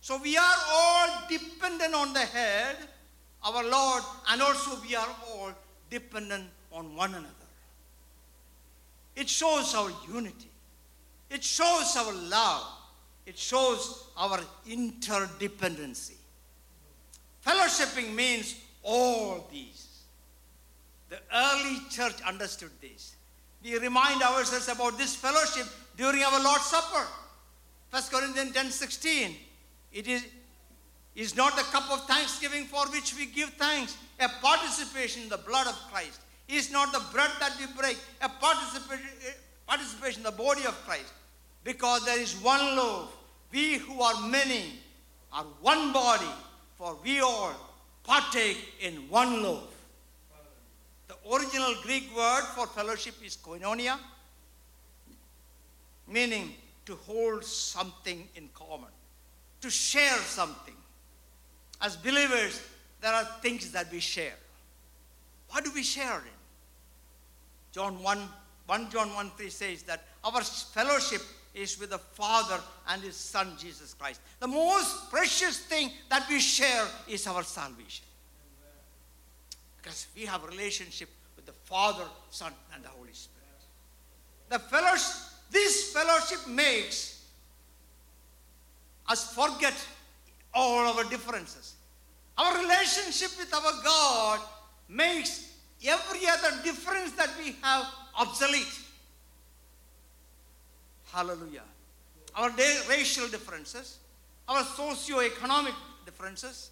So 0.00 0.20
we 0.22 0.36
are 0.36 0.56
all 0.70 1.08
dependent 1.28 1.94
on 1.94 2.12
the 2.12 2.20
head, 2.20 2.76
our 3.42 3.68
Lord, 3.68 4.04
and 4.30 4.40
also 4.40 4.78
we 4.86 4.94
are 4.94 5.08
all 5.28 5.50
dependent 5.90 6.44
on 6.70 6.94
one 6.94 7.10
another. 7.10 7.48
It 9.16 9.28
shows 9.28 9.74
our 9.74 9.90
unity, 10.06 10.50
it 11.28 11.42
shows 11.42 11.96
our 11.96 12.12
love, 12.12 12.68
it 13.26 13.36
shows 13.36 14.04
our 14.16 14.38
interdependency. 14.68 16.18
Fellowshipping 17.44 18.14
means 18.14 18.54
all 18.84 19.48
these. 19.50 19.95
The 21.08 21.18
early 21.32 21.78
church 21.90 22.20
understood 22.26 22.70
this. 22.80 23.14
We 23.62 23.78
remind 23.78 24.22
ourselves 24.22 24.68
about 24.68 24.98
this 24.98 25.14
fellowship 25.14 25.66
during 25.96 26.22
our 26.22 26.42
Lord's 26.42 26.66
Supper. 26.66 27.06
1 27.90 28.02
Corinthians 28.10 28.52
10 28.52 28.70
16. 28.70 29.36
It 29.92 30.08
is, 30.08 30.26
is 31.14 31.36
not 31.36 31.56
the 31.56 31.62
cup 31.64 31.90
of 31.90 32.06
thanksgiving 32.06 32.64
for 32.64 32.86
which 32.88 33.16
we 33.16 33.26
give 33.26 33.50
thanks, 33.50 33.96
a 34.20 34.28
participation 34.42 35.22
in 35.22 35.28
the 35.28 35.38
blood 35.38 35.66
of 35.66 35.74
Christ. 35.90 36.20
Is 36.48 36.70
not 36.70 36.92
the 36.92 37.02
bread 37.12 37.30
that 37.40 37.56
we 37.58 37.66
break, 37.80 37.98
a 38.22 38.28
participation, 38.28 39.08
participation 39.66 40.20
in 40.20 40.24
the 40.24 40.30
body 40.30 40.64
of 40.64 40.74
Christ. 40.86 41.12
Because 41.64 42.04
there 42.04 42.20
is 42.20 42.34
one 42.36 42.76
loaf. 42.76 43.12
We 43.50 43.78
who 43.78 44.00
are 44.00 44.28
many 44.28 44.78
are 45.32 45.44
one 45.60 45.92
body, 45.92 46.30
for 46.76 46.96
we 47.02 47.20
all 47.20 47.52
partake 48.04 48.58
in 48.80 48.94
one 49.08 49.42
loaf. 49.42 49.75
Original 51.32 51.74
Greek 51.82 52.14
word 52.16 52.44
for 52.54 52.66
fellowship 52.66 53.14
is 53.24 53.36
koinonia, 53.36 53.98
meaning 56.06 56.54
to 56.84 56.94
hold 57.06 57.44
something 57.44 58.28
in 58.36 58.48
common, 58.54 58.90
to 59.60 59.70
share 59.70 60.16
something. 60.18 60.74
As 61.80 61.96
believers, 61.96 62.62
there 63.00 63.12
are 63.12 63.24
things 63.42 63.72
that 63.72 63.90
we 63.90 64.00
share. 64.00 64.34
What 65.50 65.64
do 65.64 65.72
we 65.74 65.82
share 65.82 66.18
in? 66.18 66.36
John 67.72 68.02
1, 68.02 68.28
1 68.66 68.90
John 68.90 69.14
1 69.14 69.30
3 69.36 69.50
says 69.50 69.82
that 69.82 70.04
our 70.24 70.42
fellowship 70.42 71.22
is 71.54 71.78
with 71.80 71.90
the 71.90 71.98
Father 71.98 72.60
and 72.88 73.02
His 73.02 73.16
Son 73.16 73.52
Jesus 73.58 73.94
Christ. 73.94 74.20
The 74.40 74.46
most 74.46 75.10
precious 75.10 75.58
thing 75.58 75.90
that 76.08 76.26
we 76.28 76.38
share 76.40 76.86
is 77.08 77.26
our 77.26 77.42
salvation. 77.42 78.04
Because 79.76 80.06
we 80.16 80.22
have 80.26 80.44
relationship 80.44 81.08
Father, 81.66 82.04
Son, 82.30 82.52
and 82.74 82.82
the 82.82 82.88
Holy 82.88 83.12
Spirit. 83.12 83.42
The 84.48 84.58
fellowship, 84.58 85.16
this 85.50 85.92
fellowship 85.92 86.46
makes 86.48 87.26
us 89.08 89.34
forget 89.34 89.74
all 90.54 90.96
our 90.96 91.04
differences. 91.04 91.74
Our 92.38 92.56
relationship 92.58 93.30
with 93.38 93.52
our 93.52 93.82
God 93.82 94.40
makes 94.88 95.52
every 95.84 96.28
other 96.28 96.62
difference 96.62 97.12
that 97.12 97.30
we 97.38 97.56
have 97.62 97.86
obsolete. 98.18 98.80
Hallelujah. 101.12 101.62
Our 102.36 102.50
racial 102.88 103.26
differences, 103.28 103.98
our 104.48 104.62
socio-economic 104.62 105.74
differences, 106.04 106.70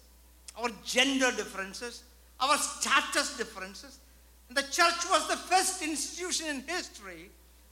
our 0.57 0.69
gender 0.85 1.31
differences, 1.31 2.03
our 2.39 2.57
status 2.57 3.35
differences. 3.37 3.99
The 4.49 4.61
church 4.63 5.09
was 5.09 5.27
the 5.27 5.37
first 5.37 5.81
institution 5.81 6.47
in 6.47 6.61
history 6.61 7.29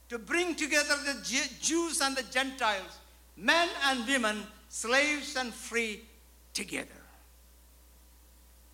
to 0.08 0.18
bring 0.18 0.54
together 0.54 0.94
the 1.04 1.16
Jews 1.60 2.00
and 2.00 2.16
the 2.16 2.24
Gentiles, 2.24 2.98
men 3.36 3.68
and 3.86 4.06
women, 4.06 4.42
slaves 4.68 5.36
and 5.36 5.52
free, 5.52 6.02
together. 6.52 6.90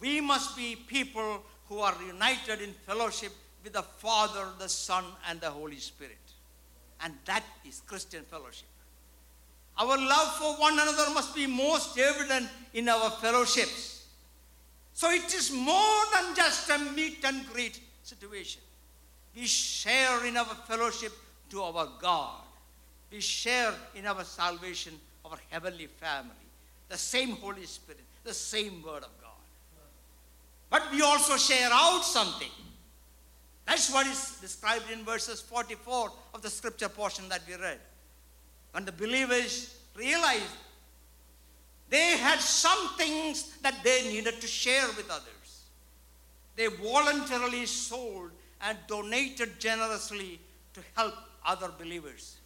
We 0.00 0.20
must 0.20 0.56
be 0.56 0.76
people 0.76 1.42
who 1.68 1.78
are 1.78 1.94
united 2.06 2.60
in 2.60 2.72
fellowship 2.86 3.32
with 3.62 3.74
the 3.74 3.82
Father, 3.82 4.48
the 4.58 4.68
Son, 4.68 5.04
and 5.28 5.40
the 5.40 5.50
Holy 5.50 5.78
Spirit. 5.78 6.16
And 7.02 7.14
that 7.26 7.44
is 7.66 7.82
Christian 7.86 8.24
fellowship. 8.24 8.68
Our 9.78 9.96
love 9.96 10.36
for 10.36 10.54
one 10.60 10.74
another 10.74 11.14
must 11.14 11.34
be 11.34 11.46
most 11.46 11.98
evident 11.98 12.48
in 12.74 12.88
our 12.88 13.10
fellowships. 13.10 14.06
So 14.92 15.10
it 15.10 15.32
is 15.34 15.50
more 15.50 16.02
than 16.14 16.34
just 16.34 16.68
a 16.68 16.78
meet 16.78 17.24
and 17.24 17.46
greet 17.52 17.80
situation. 18.02 18.62
We 19.34 19.46
share 19.46 20.24
in 20.24 20.36
our 20.36 20.54
fellowship 20.66 21.12
to 21.50 21.62
our 21.62 21.88
God. 22.00 22.42
We 23.10 23.20
share 23.20 23.72
in 23.94 24.06
our 24.06 24.24
salvation, 24.24 24.94
our 25.24 25.38
heavenly 25.50 25.86
family, 25.86 26.30
the 26.88 26.98
same 26.98 27.30
Holy 27.36 27.66
Spirit, 27.66 28.00
the 28.24 28.34
same 28.34 28.82
Word 28.82 29.04
of 29.04 29.10
God. 29.20 29.30
But 30.70 30.82
we 30.92 31.02
also 31.02 31.36
share 31.36 31.68
out 31.72 32.02
something. 32.02 32.50
That's 33.66 33.92
what 33.92 34.06
is 34.06 34.38
described 34.40 34.90
in 34.92 35.04
verses 35.04 35.40
44 35.40 36.10
of 36.34 36.42
the 36.42 36.50
scripture 36.50 36.88
portion 36.88 37.28
that 37.28 37.42
we 37.46 37.54
read. 37.54 37.78
When 38.72 38.84
the 38.84 38.92
believers 38.92 39.76
realized 39.96 40.42
they 41.88 42.16
had 42.16 42.38
some 42.38 42.90
things 42.96 43.56
that 43.62 43.74
they 43.82 44.08
needed 44.08 44.40
to 44.40 44.46
share 44.46 44.86
with 44.96 45.10
others. 45.10 45.49
They 46.60 46.66
voluntarily 46.66 47.64
sold 47.64 48.32
and 48.60 48.76
donated 48.86 49.58
generously 49.58 50.38
to 50.74 50.82
help 50.94 51.14
other 51.42 51.70
believers. 51.78 52.36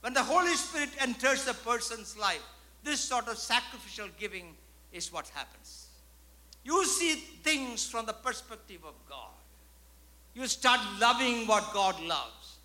When 0.00 0.12
the 0.12 0.24
Holy 0.24 0.56
Spirit 0.56 0.88
enters 0.98 1.46
a 1.46 1.54
person's 1.54 2.18
life, 2.18 2.42
this 2.82 2.98
sort 2.98 3.28
of 3.28 3.38
sacrificial 3.38 4.08
giving 4.18 4.56
is 4.92 5.12
what 5.12 5.28
happens. 5.28 5.86
You 6.64 6.84
see 6.84 7.14
things 7.44 7.88
from 7.88 8.06
the 8.06 8.12
perspective 8.12 8.80
of 8.84 8.94
God. 9.08 9.30
You 10.34 10.48
start 10.48 10.80
loving 11.00 11.46
what 11.46 11.72
God 11.72 12.02
loves. 12.02 12.56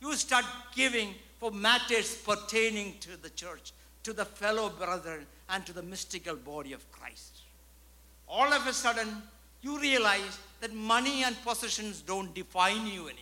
You 0.00 0.14
start 0.14 0.46
giving 0.74 1.14
for 1.38 1.50
matters 1.50 2.16
pertaining 2.16 2.94
to 3.00 3.20
the 3.20 3.28
church, 3.28 3.72
to 4.02 4.14
the 4.14 4.24
fellow 4.24 4.70
brethren, 4.70 5.26
and 5.50 5.66
to 5.66 5.74
the 5.74 5.82
mystical 5.82 6.36
body 6.36 6.72
of 6.72 6.90
Christ. 6.90 7.42
All 8.26 8.50
of 8.50 8.66
a 8.66 8.72
sudden, 8.72 9.08
you 9.62 9.78
realize 9.80 10.38
that 10.60 10.74
money 10.74 11.24
and 11.24 11.36
possessions 11.44 12.00
don't 12.00 12.34
define 12.34 12.86
you 12.86 13.02
anymore. 13.02 13.14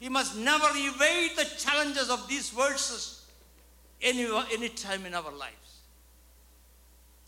We 0.00 0.08
must 0.08 0.36
never 0.36 0.66
evade 0.74 1.32
the 1.36 1.44
challenges 1.58 2.08
of 2.08 2.26
these 2.28 2.50
verses 2.50 3.26
any, 4.02 4.26
any 4.52 4.68
time 4.70 5.04
in 5.06 5.14
our 5.14 5.30
lives. 5.32 5.54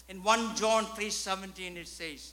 In 0.09 0.23
1 0.23 0.57
John 0.57 0.87
3:17 0.87 1.77
it 1.77 1.89
says, 1.89 2.33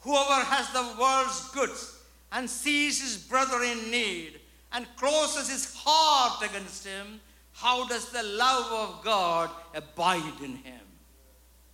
Whoever 0.00 0.44
has 0.44 0.70
the 0.70 1.00
world's 1.00 1.50
goods 1.50 1.98
and 2.32 2.48
sees 2.48 3.00
his 3.00 3.16
brother 3.16 3.62
in 3.62 3.90
need 3.90 4.40
and 4.72 4.86
closes 4.96 5.48
his 5.48 5.74
heart 5.76 6.48
against 6.48 6.86
him, 6.86 7.20
how 7.52 7.86
does 7.88 8.10
the 8.10 8.22
love 8.22 8.70
of 8.72 9.04
God 9.04 9.50
abide 9.74 10.40
in 10.42 10.56
him? 10.56 10.80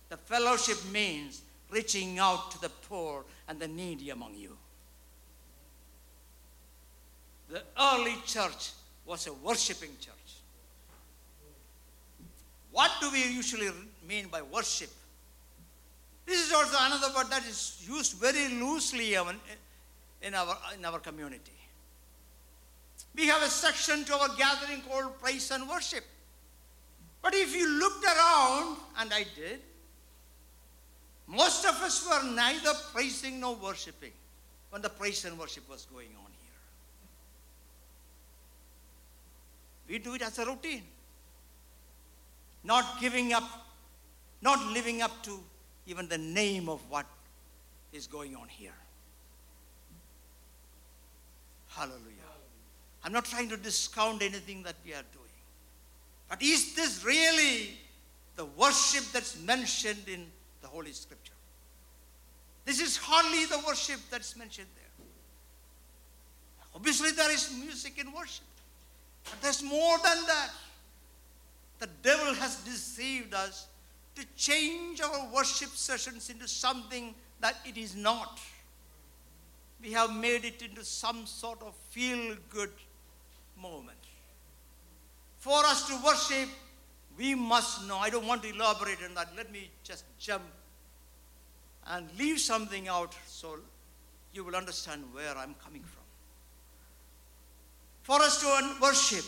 The 0.09 0.17
fellowship 0.17 0.77
means 0.91 1.41
reaching 1.73 2.19
out 2.19 2.51
to 2.51 2.61
the 2.61 2.69
poor 2.69 3.25
and 3.47 3.59
the 3.59 3.67
needy 3.67 4.11
among 4.11 4.35
you. 4.35 4.55
The 7.49 7.61
early 7.79 8.15
church 8.25 8.71
was 9.05 9.27
a 9.27 9.33
worshiping 9.33 9.91
church. 9.99 10.13
What 12.71 12.91
do 13.01 13.11
we 13.11 13.23
usually 13.23 13.69
mean 14.07 14.27
by 14.27 14.41
worship? 14.41 14.89
This 16.25 16.47
is 16.47 16.53
also 16.53 16.77
another 16.79 17.13
word 17.15 17.29
that 17.29 17.45
is 17.45 17.85
used 17.87 18.13
very 18.13 18.49
loosely 18.49 19.13
in 19.13 20.33
our, 20.33 20.57
in 20.77 20.85
our 20.85 20.99
community. 20.99 21.51
We 23.15 23.27
have 23.27 23.43
a 23.43 23.49
section 23.49 24.05
to 24.05 24.17
our 24.17 24.29
gathering 24.35 24.81
called 24.81 25.19
Praise 25.21 25.51
and 25.51 25.69
Worship. 25.69 26.03
But 27.21 27.35
if 27.35 27.55
you 27.55 27.69
looked 27.79 28.03
around, 28.03 28.77
and 28.97 29.13
I 29.13 29.25
did, 29.35 29.61
most 31.27 31.65
of 31.65 31.75
us 31.81 32.07
were 32.07 32.31
neither 32.31 32.73
praising 32.93 33.39
nor 33.39 33.55
worshiping 33.55 34.11
when 34.69 34.81
the 34.81 34.89
praise 34.89 35.25
and 35.25 35.37
worship 35.37 35.67
was 35.69 35.85
going 35.85 36.09
on 36.17 36.31
here. 36.41 36.59
We 39.87 39.99
do 39.99 40.15
it 40.15 40.21
as 40.21 40.39
a 40.39 40.45
routine, 40.45 40.83
not 42.63 42.99
giving 42.99 43.33
up, 43.33 43.43
not 44.41 44.73
living 44.73 45.01
up 45.01 45.23
to 45.23 45.39
even 45.85 46.07
the 46.07 46.17
name 46.17 46.69
of 46.69 46.81
what 46.89 47.05
is 47.91 48.07
going 48.07 48.35
on 48.35 48.47
here. 48.47 48.73
Hallelujah. 51.69 51.99
I'm 53.03 53.11
not 53.11 53.25
trying 53.25 53.49
to 53.49 53.57
discount 53.57 54.21
anything 54.21 54.63
that 54.63 54.75
we 54.85 54.91
are 54.93 55.03
doing. 55.13 55.23
But 56.29 56.41
is 56.41 56.73
this 56.75 57.03
really 57.03 57.77
the 58.35 58.45
worship 58.45 59.03
that's 59.11 59.39
mentioned 59.41 60.07
in 60.07 60.25
the 60.63 60.67
Holy 60.67 60.93
Scripture? 60.93 61.33
This 62.65 62.79
is 62.79 62.97
hardly 62.97 63.45
the 63.45 63.61
worship 63.67 63.99
that's 64.09 64.35
mentioned 64.35 64.67
there. 64.75 65.05
Obviously, 66.73 67.11
there 67.11 67.31
is 67.31 67.53
music 67.59 67.99
in 67.99 68.11
worship, 68.11 68.45
but 69.25 69.39
there's 69.41 69.61
more 69.61 69.97
than 69.97 70.25
that. 70.25 70.49
The 71.79 71.89
devil 72.01 72.33
has 72.33 72.55
deceived 72.63 73.33
us 73.33 73.67
to 74.15 74.25
change 74.37 75.01
our 75.01 75.27
worship 75.33 75.69
sessions 75.69 76.29
into 76.29 76.47
something 76.47 77.13
that 77.41 77.57
it 77.65 77.77
is 77.77 77.95
not. 77.95 78.39
We 79.81 79.91
have 79.91 80.15
made 80.15 80.45
it 80.45 80.61
into 80.61 80.85
some 80.85 81.25
sort 81.25 81.61
of 81.61 81.75
feel 81.89 82.35
good 82.49 82.71
moment. 83.61 83.97
For 85.39 85.65
us 85.65 85.87
to 85.89 86.05
worship, 86.05 86.47
we 87.17 87.35
must 87.35 87.87
know. 87.87 87.97
I 87.97 88.09
don't 88.09 88.27
want 88.27 88.43
to 88.43 88.49
elaborate 88.49 88.97
on 89.03 89.13
that. 89.15 89.29
Let 89.35 89.51
me 89.51 89.69
just 89.83 90.03
jump 90.19 90.43
and 91.87 92.07
leave 92.17 92.39
something 92.39 92.87
out 92.87 93.15
so 93.27 93.57
you 94.33 94.43
will 94.43 94.55
understand 94.55 95.03
where 95.13 95.37
I'm 95.37 95.55
coming 95.63 95.83
from. 95.83 96.03
For 98.01 98.21
us 98.21 98.41
to 98.41 98.81
worship, 98.81 99.25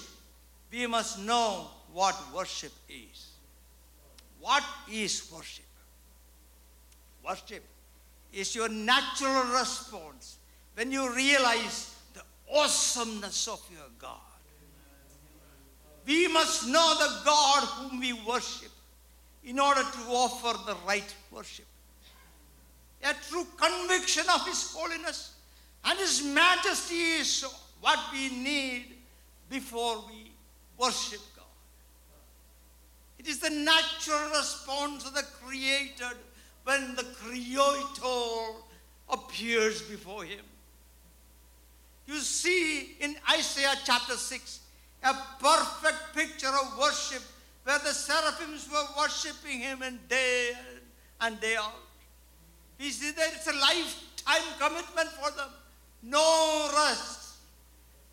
we 0.72 0.88
must 0.88 1.20
know 1.20 1.68
what 1.94 2.16
worship 2.34 2.74
is. 2.90 3.30
What 4.42 4.64
is 4.92 5.32
worship? 5.34 5.66
Worship 7.26 7.64
is 8.34 8.54
your 8.56 8.70
natural 8.70 9.44
response 9.58 10.38
when 10.76 10.92
you 10.92 11.14
realize 11.16 11.96
the 12.14 12.22
awesomeness 12.54 13.48
of 13.48 13.62
your 13.72 13.88
God. 13.98 14.20
We 16.06 16.28
must 16.28 16.68
know 16.68 16.96
the 17.00 17.26
God 17.26 17.64
whom 17.64 18.00
we 18.00 18.14
worship 18.14 18.72
in 19.44 19.60
order 19.60 19.82
to 19.82 20.00
offer 20.10 20.58
the 20.66 20.76
right 20.88 21.16
worship. 21.32 21.66
A 23.04 23.14
true 23.30 23.46
conviction 23.58 24.24
of 24.34 24.46
His 24.46 24.74
holiness 24.74 25.34
and 25.84 25.98
His 26.00 26.24
majesty 26.24 26.96
is 26.96 27.46
what 27.82 28.00
we 28.12 28.30
need 28.30 28.96
before 29.50 30.04
we 30.10 30.32
worship 30.78 31.22
God. 31.36 31.46
it 33.20 33.28
is 33.28 33.40
the 33.40 33.50
natural 33.50 34.30
response 34.30 35.06
of 35.06 35.14
the 35.14 35.24
created 35.44 36.18
when 36.64 36.96
the 36.96 37.04
creator 37.04 38.60
appears 39.10 39.82
before 39.84 40.24
him. 40.24 40.44
You 42.08 42.20
see 42.20 42.96
in 43.00 43.16
Isaiah 43.32 43.76
chapter 43.84 44.14
6 44.14 44.60
a 45.04 45.14
perfect 45.40 46.16
picture 46.16 46.48
of 46.48 46.78
worship 46.80 47.22
where 47.64 47.80
the 47.80 47.94
seraphims 47.94 48.68
were 48.72 48.86
worshiping 48.98 49.60
him 49.60 49.84
in 49.84 50.00
day 50.08 50.52
and 51.22 51.40
day 51.42 51.56
out. 51.56 51.74
We 52.80 52.90
see 52.90 53.12
that 53.12 53.30
it's 53.34 53.48
a 53.48 53.54
lifetime 53.54 54.54
commitment 54.60 55.10
for 55.10 55.32
them. 55.32 55.50
No 56.04 56.70
rest. 56.74 57.38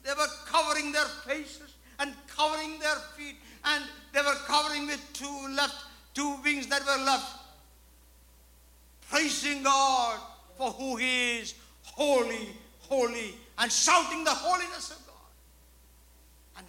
They 0.03 0.13
were 0.13 0.27
covering 0.47 0.93
their 0.93 1.05
faces 1.27 1.75
and 1.99 2.13
covering 2.29 2.79
their 2.79 2.97
feet 3.17 3.37
and 3.65 3.85
they 4.13 4.21
were 4.21 4.39
covering 4.47 4.87
with 4.87 5.01
two 5.13 5.49
left, 5.57 5.85
two 6.15 6.37
wings 6.43 6.67
that 6.69 6.85
were 6.85 7.05
left. 7.05 7.39
Praising 9.11 9.63
God 9.63 10.19
for 10.57 10.71
who 10.71 10.97
He 10.97 11.39
is, 11.39 11.55
holy, 11.83 12.49
holy, 12.81 13.35
and 13.59 13.71
shouting 13.71 14.25
the 14.25 14.31
holiness 14.31 14.91
of. 14.91 14.97
And 14.97 15.02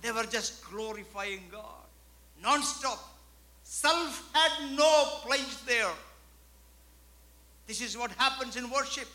they 0.03 0.11
were 0.11 0.25
just 0.25 0.63
glorifying 0.69 1.41
God 1.51 1.83
non-stop. 2.43 2.99
Self 3.63 4.29
had 4.33 4.75
no 4.75 5.05
place 5.21 5.61
there. 5.65 5.91
This 7.65 7.81
is 7.81 7.97
what 7.97 8.11
happens 8.11 8.57
in 8.57 8.69
worship. 8.69 9.07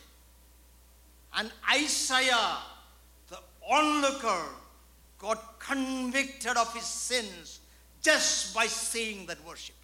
And 1.37 1.53
Isaiah, 1.71 2.57
the 3.29 3.39
onlooker, 3.69 4.43
got 5.19 5.61
convicted 5.61 6.57
of 6.57 6.73
his 6.73 6.85
sins 6.85 7.61
just 8.01 8.55
by 8.55 8.67
seeing 8.67 9.27
that 9.27 9.45
worship. 9.47 9.75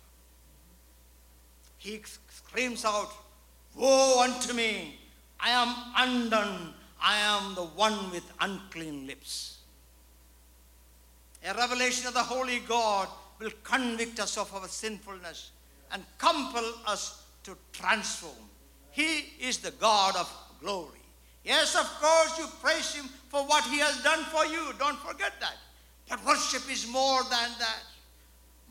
He 1.77 2.01
screams 2.31 2.85
out, 2.85 3.13
Woe 3.77 4.23
unto 4.23 4.55
me! 4.55 4.99
I 5.39 5.51
am 5.51 5.75
undone. 5.97 6.73
I 7.03 7.19
am 7.19 7.55
the 7.55 7.65
one 7.65 8.11
with 8.11 8.25
unclean 8.41 9.07
lips. 9.07 9.54
A 11.45 11.53
revelation 11.55 12.07
of 12.07 12.15
the 12.15 12.23
Holy 12.23 12.61
God 12.61 13.09
will 13.39 13.51
convict 13.63 14.19
us 14.19 14.39
of 14.39 14.53
our 14.55 14.67
sinfulness 14.67 15.51
and 15.93 16.03
compel 16.19 16.73
us 16.87 17.23
to 17.43 17.57
transform. 17.73 18.49
He 18.91 19.33
is 19.41 19.59
the 19.59 19.73
God 19.73 20.17
of 20.17 20.33
glory. 20.61 21.05
Yes, 21.45 21.75
of 21.75 21.87
course, 22.01 22.39
you 22.39 22.47
praise 22.63 22.95
Him 22.95 23.05
for 23.29 23.43
what 23.45 23.65
He 23.65 23.79
has 23.79 24.03
done 24.03 24.25
for 24.25 24.47
you. 24.47 24.73
Don't 24.79 24.99
forget 24.99 25.33
that. 25.41 25.57
But 26.09 26.25
worship 26.25 26.71
is 26.71 26.89
more 26.89 27.23
than 27.25 27.51
that. 27.59 27.83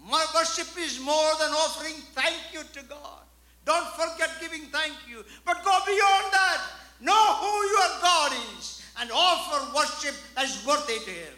My 0.09 0.25
worship 0.33 0.67
is 0.77 0.99
more 0.99 1.31
than 1.39 1.51
offering 1.51 1.95
thank 2.15 2.41
you 2.51 2.61
to 2.73 2.87
God. 2.87 3.21
Don't 3.65 3.87
forget 3.93 4.31
giving 4.41 4.63
thank 4.71 4.95
you. 5.07 5.23
But 5.45 5.63
go 5.63 5.77
beyond 5.85 6.33
that. 6.33 6.61
Know 6.99 7.35
who 7.35 7.67
your 7.67 8.01
God 8.01 8.31
is 8.57 8.81
and 8.99 9.11
offer 9.13 9.75
worship 9.75 10.15
that 10.35 10.45
is 10.45 10.65
worthy 10.65 10.99
to 11.05 11.11
Him. 11.11 11.33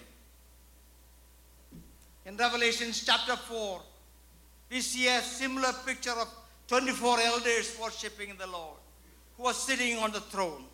In 2.26 2.36
Revelation 2.38 2.92
chapter 2.92 3.36
4, 3.36 3.82
we 4.72 4.82
see 4.82 5.08
a 5.08 5.22
similar 5.22 5.72
picture 5.86 6.10
of 6.12 6.28
24 6.68 7.20
elders 7.20 7.78
worshiping 7.80 8.34
the 8.40 8.48
Lord 8.48 8.80
who 9.38 9.46
are 9.46 9.54
sitting 9.54 10.00
on 10.00 10.12
the 10.12 10.22
throne. 10.22 10.66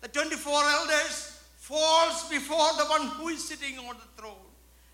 the 0.00 0.08
24 0.08 0.52
elders 0.52 1.38
falls 1.56 2.28
before 2.28 2.72
the 2.76 2.84
one 2.86 3.06
who 3.06 3.28
is 3.28 3.46
sitting 3.46 3.78
on 3.78 3.94
the 3.94 4.20
throne, 4.20 4.48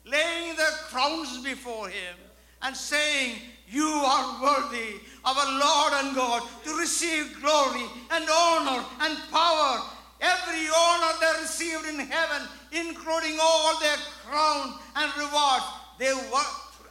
laying 0.04 0.54
their 0.56 0.76
crowns 0.90 1.42
before 1.42 1.88
him 1.88 2.16
and 2.60 2.76
saying, 2.76 3.36
You 3.66 3.88
are 3.88 4.42
worthy, 4.42 5.00
our 5.24 5.58
Lord 5.58 6.04
and 6.04 6.14
God, 6.14 6.42
to 6.64 6.74
receive 6.76 7.40
glory 7.40 7.86
and 8.10 8.26
honor 8.30 8.84
and 9.00 9.16
power. 9.30 9.80
Every 10.20 10.66
honor 10.76 11.12
they 11.20 11.40
received 11.40 11.86
in 11.86 12.00
heaven, 12.00 12.46
including 12.72 13.38
all 13.40 13.80
their 13.80 13.96
crown 14.26 14.74
and 14.96 15.16
reward, 15.16 15.62
they 15.98 16.12
work, 16.12 16.46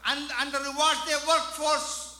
and, 0.07 0.29
and 0.41 0.51
the 0.51 0.59
rewards 0.59 1.05
they 1.05 1.15
worked 1.27 1.55
for 1.55 1.75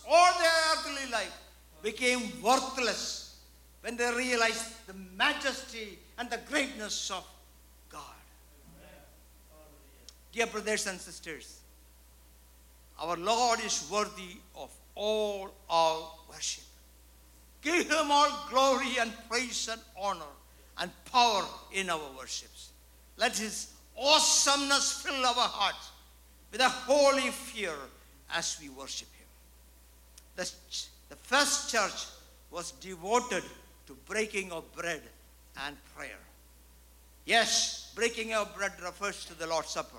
all 0.10 0.40
their 0.40 0.52
earthly 0.72 1.12
life 1.12 1.38
became 1.82 2.32
worthless 2.42 3.40
when 3.82 3.98
they 3.98 4.12
realized 4.14 4.66
the 4.88 4.94
majesty 5.16 6.00
and 6.18 6.30
the 6.30 6.40
greatness 6.50 7.12
of 7.12 7.26
God. 7.90 8.02
Dear 10.32 10.48
brothers 10.48 10.88
and 10.88 11.00
sisters, 11.00 11.60
our 13.00 13.18
Lord 13.18 13.60
is 13.60 13.88
worthy 13.92 14.38
of 14.56 14.72
all 14.96 15.52
our 15.70 16.10
worship. 16.30 16.64
Give 17.62 17.90
him 17.90 18.12
all 18.12 18.48
glory 18.50 18.98
and 19.00 19.12
praise 19.30 19.68
and 19.72 19.82
honor 20.00 20.34
and 20.80 20.92
power 21.06 21.46
in 21.74 21.90
our 21.90 22.00
worships. 22.18 22.72
Let 23.18 23.38
his 23.38 23.72
awesomeness 23.98 25.02
fill 25.02 25.26
our 25.26 25.34
hearts 25.34 25.92
with 26.52 26.62
a 26.62 26.70
holy 26.70 27.30
fear 27.30 27.74
as 28.34 28.58
we 28.62 28.70
worship 28.70 29.08
him. 29.14 29.28
The, 30.36 30.52
the 31.10 31.16
first 31.16 31.72
church 31.72 32.06
was 32.52 32.72
devoted 32.72 33.43
to 33.88 33.98
breaking 34.08 34.52
of 34.52 34.72
bread 34.76 35.02
and 35.66 35.76
prayer. 35.95 36.20
Yes, 37.26 37.91
breaking 37.95 38.34
of 38.34 38.56
bread 38.56 38.72
refers 38.84 39.26
to 39.26 39.38
the 39.38 39.48
Lord's 39.48 39.70
Supper. 39.70 39.98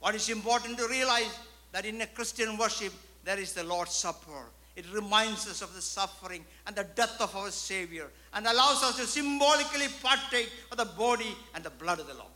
What 0.00 0.14
is 0.14 0.28
important 0.28 0.78
to 0.78 0.88
realize 0.88 1.38
that 1.72 1.84
in 1.84 2.00
a 2.00 2.06
Christian 2.06 2.56
worship 2.56 2.92
there 3.24 3.38
is 3.38 3.52
the 3.52 3.64
Lord's 3.64 3.92
Supper. 3.92 4.46
It 4.76 4.84
reminds 4.92 5.46
us 5.48 5.62
of 5.62 5.74
the 5.74 5.82
suffering 5.82 6.44
and 6.66 6.74
the 6.74 6.84
death 6.84 7.20
of 7.20 7.36
our 7.36 7.50
Savior 7.50 8.08
and 8.32 8.46
allows 8.46 8.82
us 8.82 8.96
to 8.96 9.06
symbolically 9.06 9.86
partake 10.02 10.50
of 10.70 10.78
the 10.78 10.84
body 10.86 11.36
and 11.54 11.62
the 11.62 11.70
blood 11.70 12.00
of 12.00 12.06
the 12.06 12.14
Lord. 12.14 12.26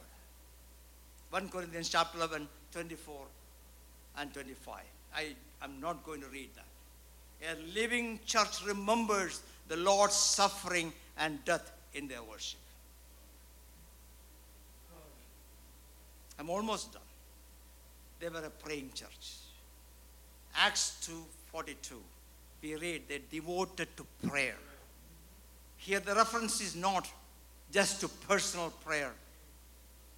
1 1.31 1.49
Corinthians 1.49 1.89
chapter 1.89 2.19
11, 2.19 2.47
24 2.75 3.15
and 4.19 4.35
25. 4.35 4.75
I 5.17 5.29
am 5.63 5.81
not 5.81 6.05
going 6.05 6.21
to 6.21 6.27
read 6.27 6.51
that. 6.57 6.65
A 7.53 7.57
living 7.73 8.19
church 8.27 8.65
remembers 8.67 9.43
the 9.69 9.77
Lord's 9.77 10.15
suffering 10.15 10.93
and 11.17 11.43
death 11.45 11.71
in 11.95 12.09
their 12.09 12.23
worship. 12.23 12.59
I'm 16.39 16.51
almost 16.51 16.93
done. 16.93 17.03
They 18.19 18.29
were 18.29 18.45
a 18.45 18.51
praying 18.51 18.91
church. 18.95 19.37
Acts 20.57 20.97
2:42. 21.53 21.95
We 22.61 22.75
read 22.75 23.03
they're 23.09 23.19
devoted 23.31 23.97
to 23.97 24.05
prayer. 24.29 24.57
Here 25.77 26.01
the 26.01 26.15
reference 26.15 26.61
is 26.61 26.75
not 26.75 27.09
just 27.71 28.01
to 28.01 28.09
personal 28.09 28.71
prayer. 28.85 29.13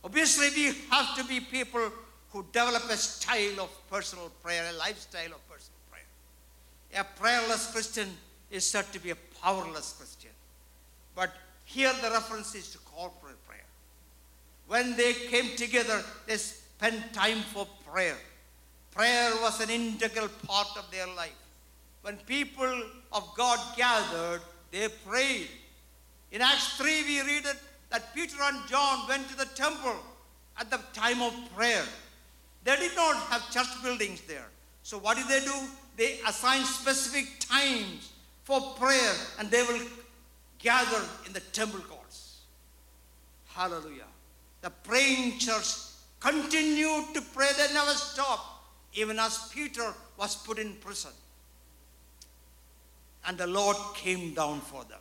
Obviously, 0.03 0.49
we 0.57 0.75
have 0.91 1.17
to 1.17 1.25
be 1.25 1.41
people 1.41 1.91
who 2.37 2.45
develop 2.53 2.84
a 2.91 2.97
style 2.99 3.61
of 3.62 3.70
personal 3.91 4.30
prayer, 4.43 4.62
a 4.70 4.76
lifestyle 4.76 5.32
of 5.32 5.49
personal 5.49 5.80
prayer. 5.91 6.05
A 7.01 7.05
prayerless 7.18 7.72
Christian 7.72 8.09
is 8.51 8.66
said 8.66 8.93
to 8.93 8.99
be 8.99 9.11
a 9.11 9.16
powerless 9.41 9.95
Christian. 9.97 10.32
But 11.14 11.32
here 11.64 11.95
the 12.03 12.11
reference 12.11 12.55
is 12.55 12.70
to 12.72 12.78
corporate 12.80 13.43
prayer. 13.49 13.64
When 14.68 14.97
they 14.99 15.14
came 15.14 15.57
together, 15.57 16.05
they 16.26 16.37
spent 16.37 17.14
time 17.14 17.39
for 17.55 17.66
prayer. 17.91 18.18
Prayer 18.95 19.30
was 19.41 19.62
an 19.62 19.70
integral 19.70 20.28
part 20.47 20.68
of 20.76 20.91
their 20.91 21.07
life. 21.07 21.41
When 22.03 22.18
people 22.18 22.82
of 23.12 23.32
God 23.34 23.59
gathered, 23.78 24.43
they 24.72 24.89
prayed. 25.07 25.49
In 26.32 26.43
Acts 26.43 26.76
3, 26.76 27.03
we 27.05 27.20
read 27.22 27.45
that 27.91 28.14
Peter 28.14 28.37
and 28.43 28.68
John 28.68 29.09
went 29.09 29.26
to 29.30 29.37
the 29.39 29.49
temple 29.55 29.97
at 30.61 30.70
the 30.70 30.80
time 30.93 31.22
of 31.22 31.32
prayer. 31.57 31.84
They 32.67 32.75
did 32.77 32.97
not 32.97 33.17
have 33.29 33.49
church 33.53 33.69
buildings 33.81 34.23
there. 34.23 34.49
So, 34.83 34.99
what 34.99 35.17
did 35.17 35.29
they 35.29 35.41
do? 35.41 35.55
They 35.97 36.19
assigned 36.27 36.67
specific 36.67 37.39
times 37.39 38.12
for 38.43 38.61
prayer 38.75 39.14
and 39.39 39.49
they 39.49 39.62
will 39.62 39.81
gather 40.59 41.01
in 41.27 41.33
the 41.33 41.41
temple 41.41 41.79
courts. 41.81 42.41
Hallelujah. 43.47 44.11
The 44.62 44.71
praying 44.71 45.39
church 45.39 45.77
continued 46.19 47.14
to 47.14 47.23
pray, 47.33 47.49
they 47.57 47.73
never 47.73 47.93
stopped, 47.93 48.67
even 48.95 49.21
as 49.21 49.49
Peter 49.55 49.95
was 50.19 50.35
put 50.35 50.59
in 50.59 50.75
prison. 50.75 51.12
And 53.29 53.39
the 53.39 53.47
Lord 53.47 53.77
came 53.95 54.35
down 54.35 54.61
for 54.61 54.83
them. 54.85 54.99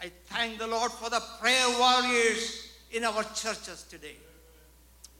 I 0.00 0.10
thank 0.26 0.58
the 0.58 0.66
Lord 0.66 0.90
for 0.90 1.10
the 1.10 1.22
prayer 1.38 1.78
warriors 1.78 2.70
in 2.92 3.04
our 3.04 3.24
churches 3.34 3.84
today, 3.90 4.16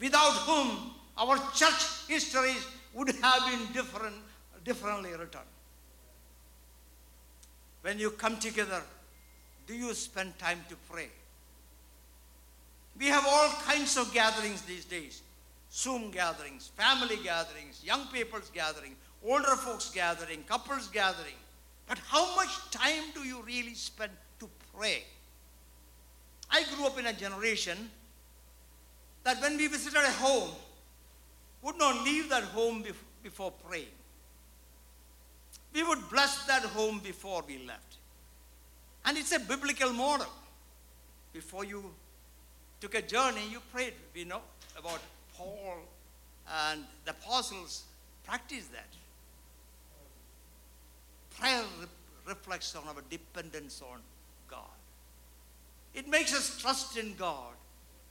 without 0.01 0.33
whom 0.47 0.91
our 1.17 1.37
church 1.55 2.07
histories 2.09 2.67
would 2.95 3.09
have 3.23 3.47
been 3.47 3.73
different, 3.73 4.17
differently 4.65 5.11
written. 5.11 5.41
When 7.83 7.99
you 7.99 8.11
come 8.11 8.39
together, 8.39 8.83
do 9.67 9.75
you 9.75 9.93
spend 9.95 10.39
time 10.39 10.61
to 10.69 10.77
pray? 10.91 11.09
We 12.99 13.07
have 13.07 13.25
all 13.27 13.51
kinds 13.67 13.97
of 13.97 14.13
gatherings 14.13 14.63
these 14.63 14.85
days 14.85 15.23
Zoom 15.73 16.13
gatherings, 16.13 16.71
family 16.77 17.17
gatherings, 17.25 17.83
young 17.85 18.07
people's 18.13 18.49
gathering, 18.55 18.95
older 19.25 19.57
folks 19.57 19.91
gathering, 19.91 20.45
couples 20.45 20.87
gathering. 20.87 21.35
But 21.89 21.99
how 22.07 22.37
much 22.37 22.71
time 22.71 23.03
do 23.13 23.25
you 23.25 23.43
really 23.43 23.75
spend 23.75 24.13
to 24.39 24.49
pray? 24.73 25.03
I 26.49 26.63
grew 26.75 26.87
up 26.87 26.99
in 26.99 27.07
a 27.07 27.13
generation 27.13 27.91
that 29.25 29.41
when 29.41 29.57
we 29.57 29.67
visited 29.67 29.99
a 29.99 30.13
home, 30.13 30.51
would 31.63 31.79
not 31.79 32.05
leave 32.05 32.29
that 32.29 32.45
home 32.45 32.85
before 33.23 33.53
praying. 33.67 33.87
We 35.73 35.83
would 35.83 36.09
bless 36.11 36.45
that 36.45 36.63
home 36.63 37.01
before 37.03 37.43
we 37.49 37.59
left. 37.67 37.97
And 39.07 39.19
it's 39.19 39.33
a 39.33 39.41
biblical 39.41 39.93
model. 39.93 40.29
Before 41.33 41.65
you 41.65 41.85
took 42.81 42.95
a 42.95 43.03
journey, 43.03 43.41
you 43.51 43.61
prayed. 43.73 43.95
We 44.15 44.25
know 44.25 44.43
about 44.79 45.01
Paul 45.37 45.79
and 46.71 46.85
the 47.05 47.11
apostles 47.11 47.85
practiced 48.25 48.71
that. 48.73 48.87
Prayer 51.39 51.63
re- 51.81 51.87
reflects 52.29 52.77
on 52.77 52.87
our 52.87 53.03
dependence 53.11 53.83
on 53.83 53.99
God. 54.49 54.61
It 55.95 56.09
makes 56.09 56.35
us 56.35 56.61
trust 56.61 56.97
in 56.97 57.15
God 57.15 57.55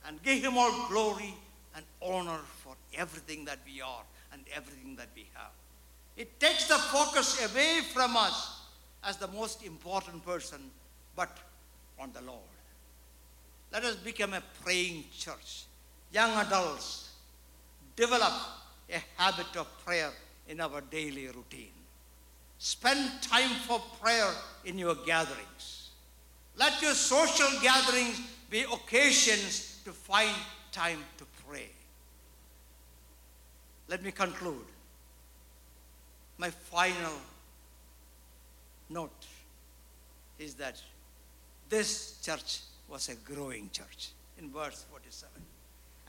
and 0.07 0.21
give 0.23 0.43
Him 0.43 0.57
all 0.57 0.87
glory 0.89 1.33
and 1.75 1.85
honor 2.01 2.39
for 2.63 2.75
everything 2.97 3.45
that 3.45 3.59
we 3.65 3.81
are 3.81 4.03
and 4.31 4.41
everything 4.55 4.95
that 4.95 5.09
we 5.15 5.27
have. 5.33 5.51
It 6.17 6.39
takes 6.39 6.67
the 6.67 6.75
focus 6.75 7.43
away 7.51 7.79
from 7.93 8.15
us 8.15 8.61
as 9.03 9.17
the 9.17 9.27
most 9.29 9.65
important 9.65 10.25
person, 10.25 10.59
but 11.15 11.35
on 11.99 12.11
the 12.13 12.21
Lord. 12.21 12.39
Let 13.71 13.83
us 13.83 13.95
become 13.95 14.33
a 14.33 14.43
praying 14.63 15.05
church. 15.17 15.63
Young 16.11 16.31
adults, 16.45 17.09
develop 17.95 18.33
a 18.89 19.01
habit 19.21 19.55
of 19.57 19.67
prayer 19.83 20.11
in 20.47 20.61
our 20.61 20.81
daily 20.81 21.27
routine. 21.27 21.71
Spend 22.59 23.21
time 23.21 23.49
for 23.67 23.81
prayer 24.01 24.29
in 24.65 24.77
your 24.77 24.95
gatherings. 25.05 25.89
Let 26.55 26.81
your 26.81 26.93
social 26.93 27.47
gatherings 27.61 28.21
be 28.49 28.61
occasions 28.61 29.72
to 29.85 29.91
find 29.91 30.35
time 30.71 30.99
to 31.17 31.25
pray. 31.47 31.69
Let 33.87 34.03
me 34.03 34.11
conclude. 34.11 34.65
My 36.37 36.49
final 36.49 37.13
note 38.89 39.25
is 40.39 40.55
that 40.55 40.81
this 41.69 42.19
church 42.21 42.59
was 42.89 43.09
a 43.09 43.15
growing 43.15 43.69
church 43.71 44.09
in 44.39 44.49
verse 44.49 44.85
47. 44.91 45.29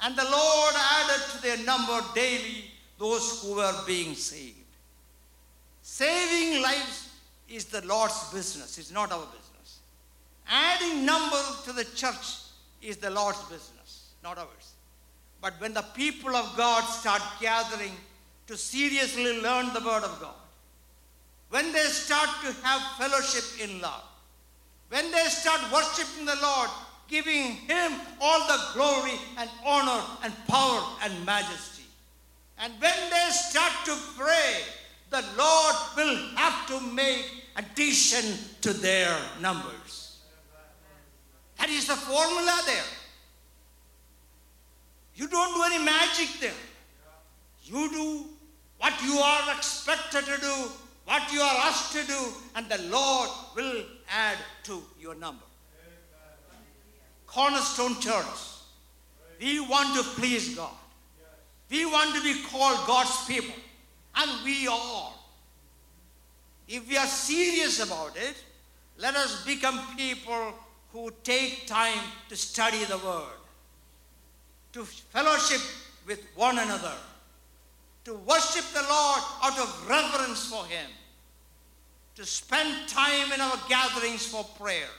And 0.03 0.17
the 0.17 0.25
Lord 0.25 0.75
added 0.77 1.23
to 1.33 1.43
their 1.43 1.59
number 1.65 2.01
daily 2.15 2.65
those 2.99 3.43
who 3.43 3.57
were 3.57 3.75
being 3.87 4.15
saved. 4.15 4.57
Saving 5.83 6.63
lives 6.63 7.11
is 7.49 7.67
the 7.67 7.85
Lord's 7.87 8.33
business, 8.33 8.79
it's 8.79 8.91
not 8.91 9.13
our 9.13 9.27
business. 9.27 9.81
Adding 10.49 11.05
number 11.05 11.41
to 11.65 11.73
the 11.73 11.85
church 11.85 12.44
is 12.85 12.99
the 12.99 13.11
Lord's 13.11 13.43
business, 13.45 14.11
not 14.23 14.39
ours. 14.39 14.75
But 15.41 15.55
when 15.59 15.75
the 15.75 15.85
people 15.95 16.35
of 16.37 16.57
God 16.57 16.83
start 16.85 17.23
gathering 17.41 17.93
to 18.47 18.57
seriously 18.57 19.41
learn 19.41 19.73
the 19.73 19.81
Word 19.81 20.05
of 20.05 20.19
God, 20.21 20.35
when 21.51 21.73
they 21.73 21.85
start 21.85 22.29
to 22.43 22.53
have 22.63 22.83
fellowship 22.99 23.45
in 23.61 23.81
love, 23.81 24.05
when 24.89 25.11
they 25.11 25.25
start 25.25 25.61
worshiping 25.73 26.27
the 26.27 26.39
Lord, 26.43 26.69
giving 27.09 27.53
Him 27.53 27.93
all 28.21 28.47
the 28.47 28.61
glory 28.75 29.19
and 29.39 29.51
honor 29.65 30.03
and 30.23 30.33
power 30.47 30.83
and 31.03 31.25
majesty. 31.25 31.85
And 32.59 32.73
when 32.81 33.11
they 33.11 33.29
start 33.31 33.73
to 33.87 33.97
pray, 34.17 34.61
the 35.11 35.25
Lord 35.37 35.75
will 35.97 36.17
have 36.37 36.67
to 36.69 36.81
make 36.93 37.27
addition 37.57 38.39
to 38.63 38.73
their 38.73 39.17
numbers. 39.41 40.04
That 41.65 41.71
is 41.71 41.87
the 41.87 41.97
formula 41.97 42.61
there. 42.67 42.85
You 45.15 45.29
don't 45.29 45.55
do 45.55 45.63
any 45.63 45.83
magic 45.83 46.29
there. 46.39 46.61
You 47.63 47.89
do 47.91 48.27
what 48.77 48.93
you 49.03 49.15
are 49.17 49.57
expected 49.57 50.27
to 50.27 50.41
do, 50.43 50.69
what 51.07 51.33
you 51.33 51.41
are 51.41 51.57
asked 51.67 51.93
to 51.95 52.07
do, 52.07 52.19
and 52.55 52.69
the 52.69 52.83
Lord 52.91 53.31
will 53.57 53.83
add 54.11 54.37
to 54.65 54.83
your 55.01 55.15
number. 55.15 55.47
Cornerstone 57.27 57.99
Church, 57.99 58.27
we 59.41 59.59
want 59.61 59.97
to 59.97 60.03
please 60.21 60.55
God. 60.55 60.77
We 61.71 61.87
want 61.87 62.15
to 62.15 62.23
be 62.23 62.43
called 62.43 62.87
God's 62.87 63.25
people, 63.25 63.55
and 64.17 64.31
we 64.45 64.69
are. 64.69 65.13
If 66.69 66.87
we 66.87 66.99
are 66.99 67.07
serious 67.07 67.83
about 67.83 68.19
it, 68.19 68.37
let 68.99 69.17
us 69.17 69.47
become 69.47 69.81
people 69.97 70.53
who 70.95 71.13
take 71.25 71.67
time 71.67 71.99
to 72.29 72.37
study 72.37 72.85
the 72.85 72.97
Word, 72.99 73.41
to 74.73 74.85
fellowship 74.85 75.61
with 76.07 76.25
one 76.37 76.57
another, 76.57 76.93
to 78.05 78.15
worship 78.15 78.65
the 78.73 78.87
Lord 78.89 79.21
out 79.43 79.59
of 79.59 79.89
reverence 79.89 80.47
for 80.47 80.65
Him, 80.67 80.89
to 82.15 82.25
spend 82.25 82.89
time 82.89 83.33
in 83.33 83.41
our 83.41 83.59
gatherings 83.69 84.25
for 84.25 84.45
prayer. 84.57 84.95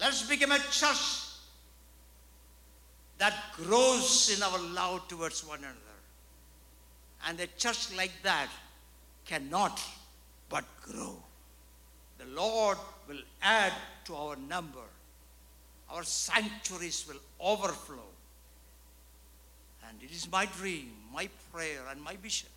Let's 0.00 0.22
become 0.28 0.52
a 0.52 0.58
church 0.70 1.24
that 3.18 3.34
grows 3.56 4.32
in 4.36 4.40
our 4.44 4.60
love 4.72 5.08
towards 5.08 5.44
one 5.44 5.58
another. 5.58 5.74
And 7.26 7.40
a 7.40 7.48
church 7.58 7.92
like 7.96 8.12
that 8.22 8.48
cannot 9.26 9.82
but 10.48 10.64
grow. 10.80 11.16
The 12.18 12.26
Lord 12.26 12.78
will 13.06 13.22
add 13.42 13.72
to 14.06 14.14
our 14.14 14.36
number. 14.36 14.86
Our 15.90 16.02
sanctuaries 16.02 17.06
will 17.08 17.20
overflow. 17.40 18.02
And 19.88 20.02
it 20.02 20.10
is 20.10 20.30
my 20.30 20.46
dream, 20.46 20.92
my 21.12 21.28
prayer, 21.52 21.82
and 21.90 22.02
my 22.02 22.16
vision 22.16 22.50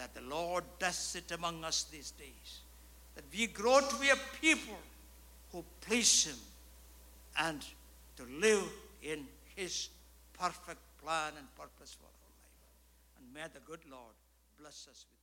that 0.00 0.14
the 0.14 0.22
Lord 0.22 0.64
does 0.78 1.14
it 1.14 1.30
among 1.30 1.62
us 1.62 1.84
these 1.84 2.12
days. 2.12 2.60
That 3.14 3.24
we 3.36 3.46
grow 3.48 3.80
to 3.80 3.96
be 3.96 4.08
a 4.08 4.16
people 4.40 4.78
who 5.52 5.62
please 5.82 6.24
Him 6.24 6.36
and 7.38 7.62
to 8.16 8.22
live 8.40 8.64
in 9.02 9.26
His 9.54 9.90
perfect 10.38 10.80
plan 11.02 11.32
and 11.36 11.46
purpose 11.54 11.94
for 12.00 12.06
our 12.06 12.20
life. 12.24 13.18
And 13.18 13.34
may 13.34 13.46
the 13.52 13.60
good 13.66 13.80
Lord 13.90 14.14
bless 14.58 14.88
us 14.90 15.04
with. 15.10 15.19